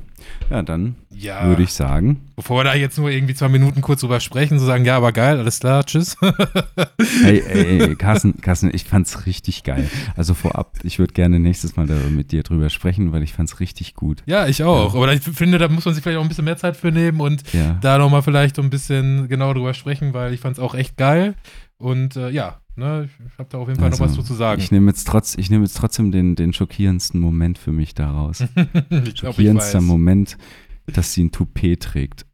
[0.51, 1.47] Ja, dann ja.
[1.47, 4.67] würde ich sagen, Bevor wir da jetzt nur irgendwie zwei Minuten kurz drüber sprechen, so
[4.67, 6.17] sagen, ja, aber geil, alles klar, tschüss.
[7.23, 9.89] hey, ey, ey, Carsten, Carsten, ich fand's richtig geil.
[10.17, 13.61] Also vorab, ich würde gerne nächstes Mal da mit dir drüber sprechen, weil ich fand's
[13.61, 14.23] richtig gut.
[14.27, 14.95] ja, ich auch.
[14.95, 17.21] Aber ich finde, da muss man sich vielleicht auch ein bisschen mehr Zeit für nehmen
[17.21, 17.79] und Ja.
[17.81, 20.97] da nochmal vielleicht so ein bisschen genauer drüber sprechen, weil ich fand es auch echt
[20.97, 21.35] geil.
[21.83, 24.61] Und äh, ja, ne, ich habe da auf jeden Fall noch was zu, zu sagen.
[24.61, 27.93] Also, Ich nehme jetzt, trotz, ich nehm jetzt trotzdem den, den schockierendsten Moment für mich
[27.95, 28.39] daraus.
[29.17, 29.81] Schockierendster.
[29.81, 30.39] Moment,
[30.87, 32.25] dass sie ein Toupet trägt.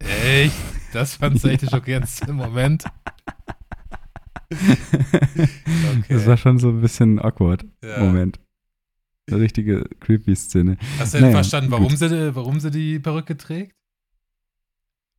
[0.00, 0.56] Echt?
[0.92, 2.84] Das fand ich echt der schockierendste Moment.
[6.08, 7.64] Das war schon so ein bisschen awkward.
[7.82, 7.98] Ja.
[8.00, 8.38] Moment.
[9.28, 10.76] Eine richtige creepy Szene.
[10.98, 11.98] Hast du denn Naja, verstanden, warum gut.
[11.98, 13.74] sie, warum sie die Perücke trägt?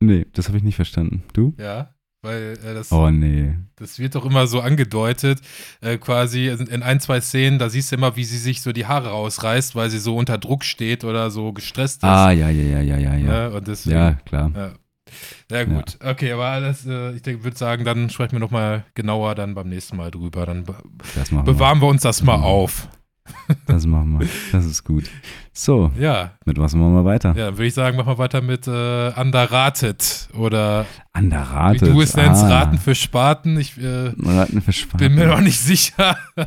[0.00, 1.24] Nee, das habe ich nicht verstanden.
[1.32, 1.54] Du?
[1.58, 1.94] Ja,
[2.26, 3.54] weil äh, das, Oh nee.
[3.76, 5.40] das wird doch immer so angedeutet,
[5.80, 8.72] äh, quasi in, in ein, zwei Szenen, da siehst du immer, wie sie sich so
[8.72, 12.04] die Haare rausreißt, weil sie so unter Druck steht oder so gestresst ist.
[12.08, 13.48] Ah, ja, ja, ja, ja, ja, ja.
[13.48, 13.50] Ne?
[13.56, 14.50] Und deswegen, Ja, klar.
[14.54, 14.70] Ja.
[15.50, 19.54] Ja gut, okay, aber alles, äh, ich würde sagen, dann sprechen wir nochmal genauer dann
[19.54, 20.44] beim nächsten Mal drüber.
[20.46, 20.74] Dann be
[21.14, 21.52] Das machen wir.
[21.54, 22.42] bewahren wir uns das mal Mhm.
[22.44, 22.88] auf.
[23.66, 24.28] Das machen wir.
[24.52, 25.04] Das ist gut.
[25.52, 27.34] So, Ja, mit was machen wir weiter?
[27.36, 31.82] ja, würde ich sagen, machen wir weiter mit äh, Underrated oder wie Underrated.
[31.88, 32.48] du es nennst, ah.
[32.48, 33.58] Raten für Spaten.
[33.58, 34.98] Ich äh, Raten für Spaten.
[34.98, 36.16] bin mir noch nicht sicher.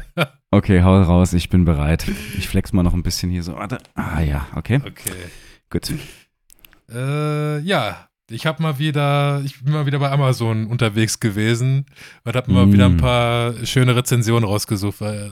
[0.52, 2.08] Okay, hau raus, ich bin bereit.
[2.36, 3.54] Ich flex mal noch ein bisschen hier so.
[3.56, 3.78] Warte.
[3.94, 4.78] Ah ja, okay.
[4.84, 5.12] Okay.
[5.70, 5.94] Gut.
[6.92, 11.86] Äh, ja, ich habe mal wieder, ich bin mal wieder bei Amazon unterwegs gewesen
[12.24, 12.74] und habe mal Mm.
[12.74, 15.32] wieder ein paar schöne Rezensionen rausgesucht, weil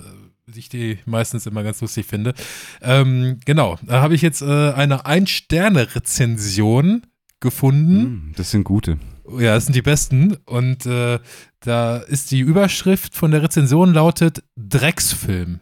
[0.55, 2.33] ich die meistens immer ganz lustig finde.
[2.81, 7.05] Ähm, genau, da habe ich jetzt äh, eine Ein-Sterne-Rezension
[7.39, 8.01] gefunden.
[8.01, 8.97] Hm, Das sind gute.
[9.29, 10.35] Ja, das sind die besten.
[10.45, 11.19] Und äh,
[11.59, 15.59] da ist die Überschrift von der Rezension lautet Drecksfilm.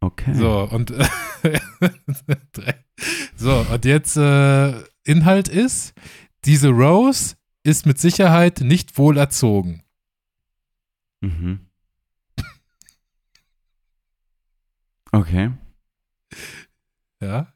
[0.00, 0.34] Okay.
[0.34, 0.92] So, und
[3.36, 4.72] so, und jetzt äh,
[5.04, 5.94] Inhalt ist,
[6.44, 7.34] diese Rose
[7.64, 9.82] ist mit Sicherheit nicht wohl erzogen.
[11.20, 11.60] Mhm.
[15.18, 15.50] Okay.
[17.20, 17.52] Ja,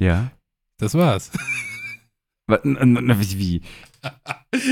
[0.00, 0.32] Ja.
[0.78, 1.30] das war's.
[2.48, 3.62] Wie?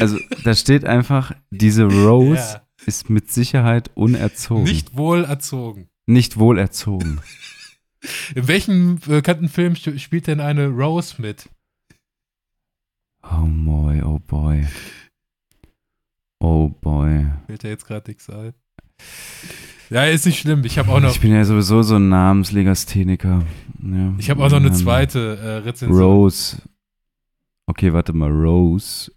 [0.00, 2.66] Also, da steht einfach, diese Rose Ja.
[2.86, 4.64] ist mit Sicherheit unerzogen.
[4.64, 5.88] Nicht wohl erzogen.
[6.06, 7.20] Nicht wohl erzogen.
[8.34, 11.48] In welchem bekannten Film sp- spielt denn eine Rose mit?
[13.22, 14.66] Oh boy, oh boy.
[16.40, 17.26] Oh boy.
[17.46, 18.52] Fällt dir jetzt gerade nichts ein.
[19.90, 20.62] Ja, ist nicht schlimm.
[20.64, 23.42] Ich habe auch noch, Ich bin ja sowieso so ein Namenslegastheniker.
[23.82, 24.14] Ja.
[24.18, 26.00] ich habe auch noch eine Ähm, zweite äh, Rezension.
[26.00, 26.62] Rose.
[27.66, 29.12] Okay, warte mal, Rose.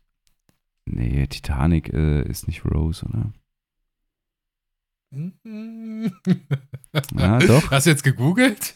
[0.86, 3.32] Nee, Titanic äh, ist nicht Rose, oder?
[7.18, 7.72] Ja, doch.
[7.72, 8.76] Hast du jetzt gegoogelt?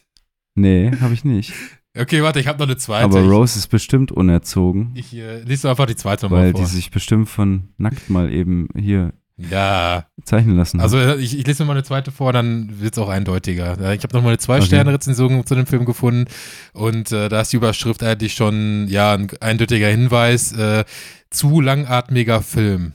[0.56, 1.54] Nee, habe ich nicht.
[1.98, 3.06] Okay, warte, ich habe noch eine zweite.
[3.06, 6.62] Aber Rose ist bestimmt unerzogen, Ich äh, lese einfach die zweite nochmal weil vor.
[6.62, 9.14] die sich bestimmt von nackt mal eben hier
[9.50, 13.00] ja, zeichnen lassen also ich, ich lese mir mal eine zweite vor, dann wird es
[13.00, 13.74] auch eindeutiger.
[13.94, 16.26] Ich habe nochmal eine Zwei-Sterne-Rezension zu dem Film gefunden
[16.74, 20.86] und äh, da ist die Überschrift eigentlich schon, ja, ein eindeutiger Hinweis, äh,
[21.30, 22.94] zu langatmiger Film.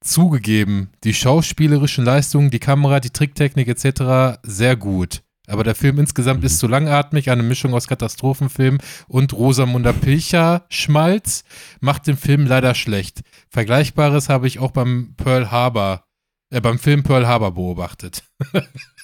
[0.00, 4.38] Zugegeben, die schauspielerischen Leistungen, die Kamera, die Tricktechnik etc.
[4.42, 5.23] sehr gut.
[5.46, 6.46] Aber der Film insgesamt Mhm.
[6.46, 8.78] ist zu langatmig, eine Mischung aus Katastrophenfilm
[9.08, 11.44] und Rosamunde Pilcher Schmalz
[11.80, 13.20] macht den Film leider schlecht.
[13.50, 16.04] Vergleichbares habe ich auch beim Pearl Harbor,
[16.50, 18.22] äh, beim Film Pearl Harbor beobachtet.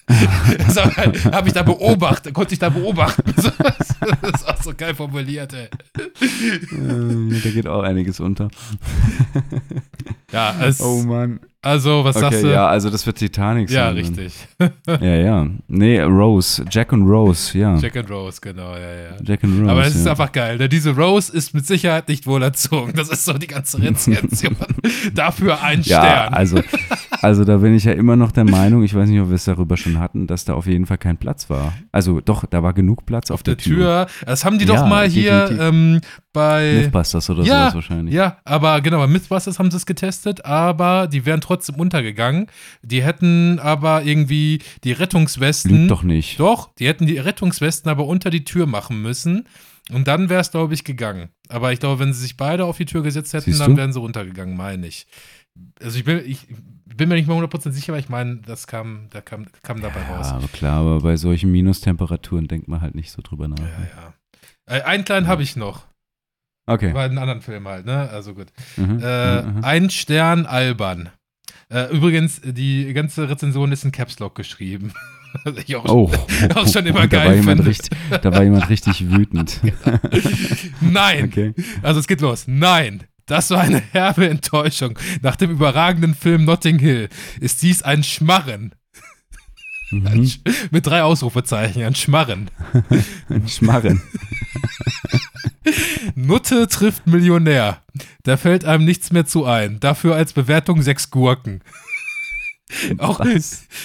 [0.08, 3.32] habe hab ich da beobachtet, konnte ich da beobachten.
[3.36, 5.68] das ist auch so geil formuliert, ey.
[5.96, 8.48] Äh, da geht auch einiges unter.
[10.32, 11.40] Ja, es, Oh Mann.
[11.62, 12.52] Also, was sagst Okay, du?
[12.52, 13.76] ja, also das wird Titanic sein.
[13.78, 14.32] Ja, richtig.
[14.88, 15.46] Ja, ja.
[15.68, 16.64] Nee, Rose.
[16.70, 17.76] Jack und Rose, ja.
[17.76, 19.10] Jack and Rose, genau, ja, ja.
[19.22, 19.70] Jack and Rose.
[19.70, 20.12] Aber es ist ja.
[20.12, 20.56] einfach geil.
[20.58, 20.68] Ne?
[20.68, 22.92] Diese Rose ist mit Sicherheit nicht wohl erzogen.
[22.94, 24.56] Das ist so die ganze Rezension.
[25.14, 26.34] Dafür ein Ja, Stern.
[26.34, 26.60] also,
[27.22, 29.44] also da bin ich ja immer noch der Meinung, ich weiß nicht, ob wir es
[29.44, 31.72] darüber schon hatten, dass da auf jeden Fall kein Platz war.
[31.92, 34.06] Also doch, da war genug Platz auf, der Tür.
[34.24, 36.00] Das haben die doch Ja, mal hier ähm,
[36.32, 36.80] bei.
[36.82, 38.14] Mythbusters oder Ja, sowas wahrscheinlich.
[38.14, 42.46] Ja, aber genau, bei Mythbusters haben sie es getestet, aber die wären trotzdem untergegangen.
[42.82, 45.76] Die hätten aber irgendwie die Rettungswesten.
[45.76, 46.40] Lügt doch nicht.
[46.40, 49.46] Doch, die hätten die Rettungswesten aber unter die Tür machen müssen.
[49.92, 51.30] Und dann wäre es, glaube ich, gegangen.
[51.48, 53.98] Aber ich glaube, wenn sie sich beide auf die Tür gesetzt hätten, dann wären sie
[53.98, 55.06] runtergegangen, meine ich.
[55.82, 56.46] Also ich bin, ich
[57.00, 60.00] bin mir nicht mal 100% sicher, aber ich meine, das kam, da kam, kam dabei
[60.08, 60.26] Ja, raus.
[60.28, 63.58] aber klar, aber bei solchen Minustemperaturen denkt man halt nicht so drüber nach.
[63.58, 63.64] Ja,
[64.68, 64.76] ja.
[64.76, 65.86] Äh, einen kleinen habe ich noch.
[66.66, 66.92] Okay.
[66.92, 68.08] Bei einem anderen Film halt, ne?
[68.10, 68.48] Also gut.
[68.76, 69.64] Mhm, Äh, mhm, mhm.
[69.64, 71.08] ein Stern albern.
[71.70, 74.92] Äh, übrigens, die ganze Rezension ist in Caps Lock geschrieben.
[75.44, 76.10] Was ich auch, Oh,
[76.54, 77.70] auch schon immer da war geil jemand finde.
[77.70, 77.90] richtig,
[78.22, 79.60] Da war jemand richtig wütend.
[80.80, 81.24] Nein!
[81.24, 81.54] Okay.
[81.82, 82.44] Also es geht los.
[82.46, 83.04] Nein!
[83.30, 84.98] Das war eine herbe Enttäuschung.
[85.22, 87.08] Nach dem überragenden Film Notting Hill
[87.38, 88.74] ist dies ein Schmarren.
[89.92, 90.26] Ein Mhm.
[90.26, 90.40] Sch
[90.72, 92.50] mit drei Ausrufezeichen, ein Schmarren.
[93.28, 94.02] Ein Schmarren.
[96.16, 97.82] Nutte trifft Millionär.
[98.24, 99.78] Da fällt einem nichts mehr zu ein.
[99.78, 101.62] Dafür als Bewertung sechs Gurken.
[102.98, 103.20] Auch,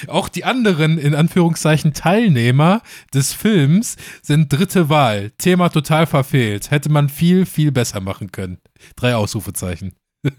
[0.07, 2.81] auch die anderen, in Anführungszeichen, Teilnehmer
[3.13, 5.31] des Films sind dritte Wahl.
[5.37, 6.69] Thema total verfehlt.
[6.71, 8.57] Hätte man viel, viel besser machen können.
[8.95, 9.93] Drei Ausrufezeichen.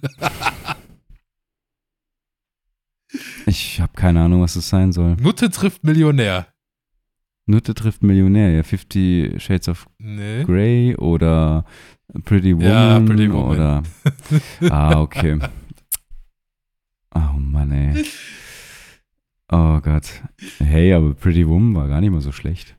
[3.47, 5.16] Ich habe keine Ahnung, was das sein soll.
[5.20, 6.49] Nutte trifft Millionär.
[7.47, 8.62] Nutte trifft Millionär, ja.
[8.64, 10.42] Fifty Shades of Nee.
[10.44, 11.64] Grey oder
[12.24, 13.51] Pretty Woman, Ja, Pretty Woman.
[13.57, 13.82] oder.
[14.70, 15.38] Ah, okay.
[17.16, 18.04] Oh Mann, ey.
[19.50, 20.22] Oh Gott.
[20.58, 22.75] Hey, aber Pretty Woman war gar nicht mal so schlecht.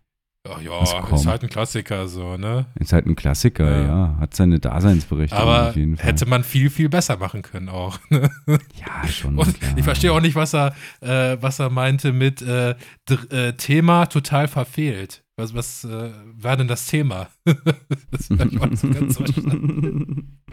[0.49, 1.19] Ach ja, kommt?
[1.19, 2.65] ist halt ein Klassiker so, ne?
[2.79, 3.87] Ist halt ein Klassiker, Ja.
[3.87, 4.17] ja.
[4.19, 6.05] Hat seine Daseinsberechtigung Aber auf jeden Fall.
[6.05, 7.99] hätte man viel, viel besser machen können auch.
[8.09, 8.29] Ne?
[8.75, 9.37] ja, schon.
[9.37, 9.73] Und klar.
[9.77, 12.75] ich verstehe auch nicht, was er, äh, was er meinte mit äh,
[13.29, 15.23] äh, Thema total verfehlt.
[15.39, 17.27] Was, was äh, war denn das Thema?
[17.45, 20.33] das war ich auch nicht so ganz verstanden.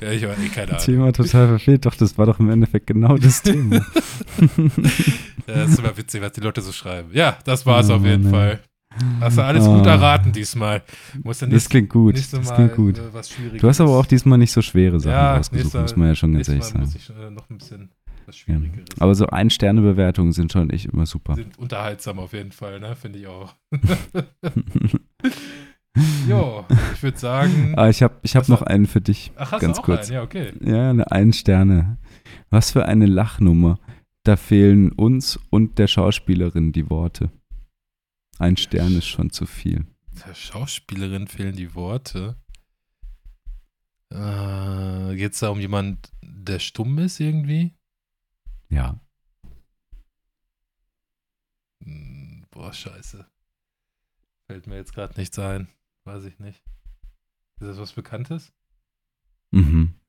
[0.00, 0.82] Ja, ich war eh keine Ahnung.
[0.84, 3.84] Thema total verfehlt, doch das war doch im Endeffekt genau das Thema.
[5.46, 7.10] Ja, das ist immer witzig, was die Leute so schreiben.
[7.12, 8.32] Ja, das war's Oh, auf jeden Mann.
[8.32, 8.60] Fall.
[9.20, 9.90] Hast du alles gut Ah.
[9.92, 10.82] erraten diesmal.
[11.22, 12.16] Musst du Das nicht, klingt gut.
[12.18, 12.98] so Das mal klingt gut.
[12.98, 13.58] äh.
[13.58, 16.34] Du hast aber auch diesmal nicht so schwere Sachen Ja, ausgesucht, muss man ja schon
[16.34, 16.92] ganz ehrlich sagen.
[16.94, 17.90] ich äh, noch ein bisschen
[18.26, 18.60] was Ja.
[19.00, 21.34] Aber so Ein-Sterne-Bewertungen sind schon echt immer super.
[21.34, 22.94] Sind unterhaltsam auf jeden Fall, ne?
[22.94, 23.54] Finde ich auch.
[26.26, 26.64] Jo,
[26.94, 27.74] ich würde sagen.
[27.76, 29.30] ah, ich habe ich hab noch war- einen für dich.
[29.36, 30.06] Ach, hast ganz du auch kurz.
[30.06, 30.14] einen?
[30.14, 30.52] Ja, okay.
[30.64, 31.98] Ja, eine Ein-Sterne.
[32.48, 33.78] Was für eine Lachnummer.
[34.24, 37.30] Da fehlen uns und der Schauspielerin die Worte.
[38.42, 39.86] Ein Stern ist schon zu viel.
[40.26, 42.42] Der Schauspielerin fehlen die Worte.
[44.10, 47.72] Äh, Geht es da um jemand, der stumm ist irgendwie?
[48.68, 48.98] Ja.
[51.84, 53.30] Hm, Boah, scheiße.
[54.48, 55.68] Fällt mir jetzt gerade nichts ein.
[56.02, 56.64] Weiß ich nicht.
[57.60, 58.52] Ist das was Bekanntes?
[59.52, 60.00] Mhm.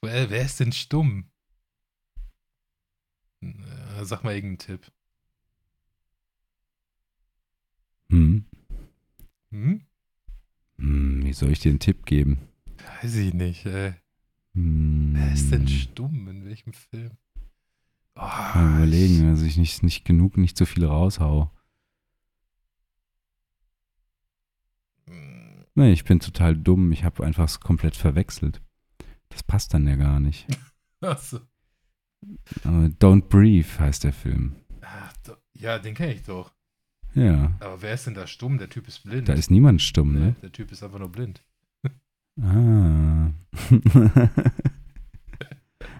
[0.00, 1.30] Wer, wer ist denn stumm?
[3.42, 4.92] Äh, sag mal irgendeinen Tipp.
[8.10, 8.44] Hm.
[9.50, 9.82] Hm?
[10.78, 12.38] Hm, wie soll ich dir einen Tipp geben?
[13.02, 13.94] Weiß ich nicht, ey.
[14.54, 15.12] Hm.
[15.14, 16.28] Wer ist denn stumm?
[16.28, 17.12] In welchem Film?
[18.16, 21.50] Oh, Mal überlegen, dass ich nicht, nicht genug, nicht so viel raushau.
[25.06, 26.90] Hm, Nee, ich bin total dumm.
[26.92, 28.60] Ich habe einfach es komplett verwechselt.
[29.28, 30.46] Das passt dann ja gar nicht.
[31.00, 31.38] Achso.
[32.64, 34.56] Äh, Don't Breathe heißt der Film.
[34.80, 35.12] Ach,
[35.54, 36.52] ja, den kenne ich doch.
[37.14, 38.58] Ja, Aber wer ist denn da stumm?
[38.58, 39.28] Der Typ ist blind.
[39.28, 40.34] da ist niemand stumm, Nee, ne?
[40.42, 41.42] Der Typ ist einfach nur blind.
[42.40, 43.30] Ah.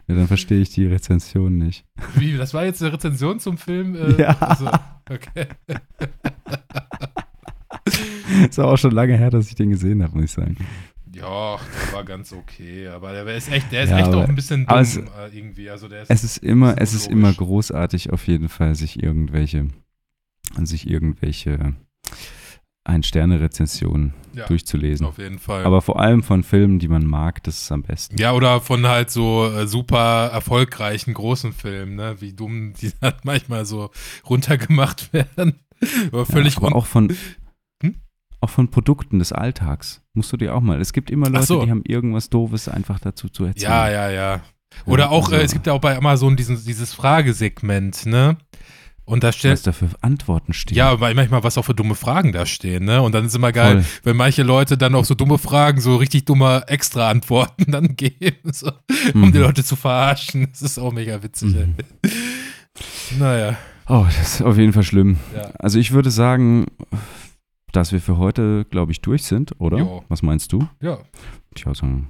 [0.07, 1.85] ja, dann verstehe ich die Rezension nicht.
[2.15, 3.97] Wie, das war jetzt eine Rezension zum Film?
[3.97, 4.37] Äh, Ja.
[4.41, 4.69] achso,
[5.11, 5.47] okay.
[8.49, 10.57] Ist auch schon lange her, dass ich den gesehen habe, muss ich sagen.
[11.15, 14.29] Ja, der war ganz okay, aber der ist echt, der ist Ja, echt aber- auch
[14.29, 15.03] ein bisschen dumm es- äh,
[15.33, 15.69] irgendwie.
[15.71, 19.69] Also der ist, Es ist immer, es ist immer großartig, auf jeden Fall, sich irgendwelche,
[20.67, 21.75] sich irgendwelche
[22.85, 25.07] Ein-Sterne-Rezensionen ja, durchzulesen.
[25.07, 25.65] auf jeden Fall.
[25.65, 28.17] Aber vor allem von Filmen, die man mag, das ist am besten.
[28.19, 32.17] ja, oder von halt so äh, super erfolgreichen großen Filmen, ne?
[32.21, 33.91] Wie dumm die halt manchmal so
[34.29, 35.55] runtergemacht werden.
[36.13, 37.15] Aber völlig ja, aber auch von,
[37.83, 37.97] Hm?
[38.41, 40.03] auch von Produkten des Alltags.
[40.15, 40.81] Musst du dir auch mal.
[40.81, 41.65] Es gibt immer Leute, so.
[41.65, 43.71] die haben irgendwas Doofes einfach dazu zu erzählen.
[43.71, 44.41] Ja, ja, ja.
[44.87, 48.39] Oder Ja, auch, also- äh, es gibt ja auch bei Amazon diesen, dieses Fragesegment, ne?
[49.09, 50.77] Und da Was stellt, da für Antworten stehen.
[50.77, 53.01] ja, weil manchmal was auch für dumme Fragen da stehen, ne?
[53.01, 54.01] Und dann ist immer geil, Voll.
[54.05, 58.53] wenn manche Leute dann auf so dumme Fragen so richtig dumme extra Antworten dann geben,
[58.53, 58.71] so,
[59.15, 59.33] um Mhm.
[59.33, 60.49] die Leute zu verarschen.
[60.51, 61.75] Das ist auch mega witzig, Mhm.
[62.03, 62.11] ey.
[63.19, 63.57] Naja,
[63.91, 65.17] Oh, das ist auf jeden Fall schlimm.
[65.35, 65.51] ja.
[65.59, 66.67] Also ich würde sagen,
[67.73, 69.79] dass wir für heute, glaube ich, durch sind, oder?
[69.79, 70.05] Jo.
[70.09, 70.69] Was meinst du?
[70.83, 70.99] Ja,
[71.57, 72.09] Ich auch sagen.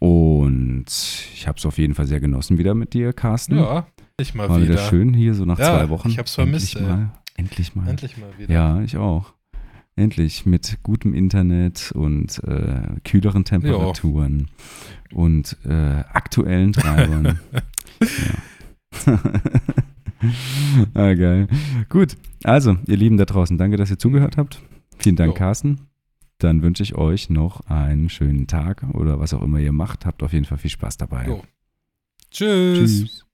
[0.00, 0.86] Und
[1.34, 3.56] ich habe es auf jeden Fall sehr genossen wieder mit dir, Carsten.
[3.56, 3.86] ja,
[4.18, 4.70] ich mal War wieder.
[4.72, 4.78] wieder.
[4.88, 6.08] schön hier, so nach Ja, zwei Wochen.
[6.08, 7.10] ich hab's vermisst, Endlich mal.
[7.36, 7.88] Endlich mal.
[7.88, 8.52] Endlich mal wieder.
[8.52, 9.34] Ja, ich auch.
[9.96, 14.48] Endlich mit gutem Internet und äh, kühleren Temperaturen
[15.12, 17.38] und äh, aktuellen Treibern.
[19.06, 19.18] ja.
[20.94, 21.46] ah, geil.
[21.90, 24.62] Gut, also, ihr Lieben da draußen, danke, dass ihr zugehört habt.
[24.98, 25.34] Vielen Dank, Jo.
[25.38, 25.80] Carsten.
[26.40, 30.06] Dann wünsche ich euch noch einen schönen Tag oder was auch immer ihr macht.
[30.06, 31.26] Habt auf jeden Fall viel Spaß dabei.
[31.26, 31.42] Jo.
[32.30, 32.78] Tschüss.
[32.78, 33.26] Tschüss.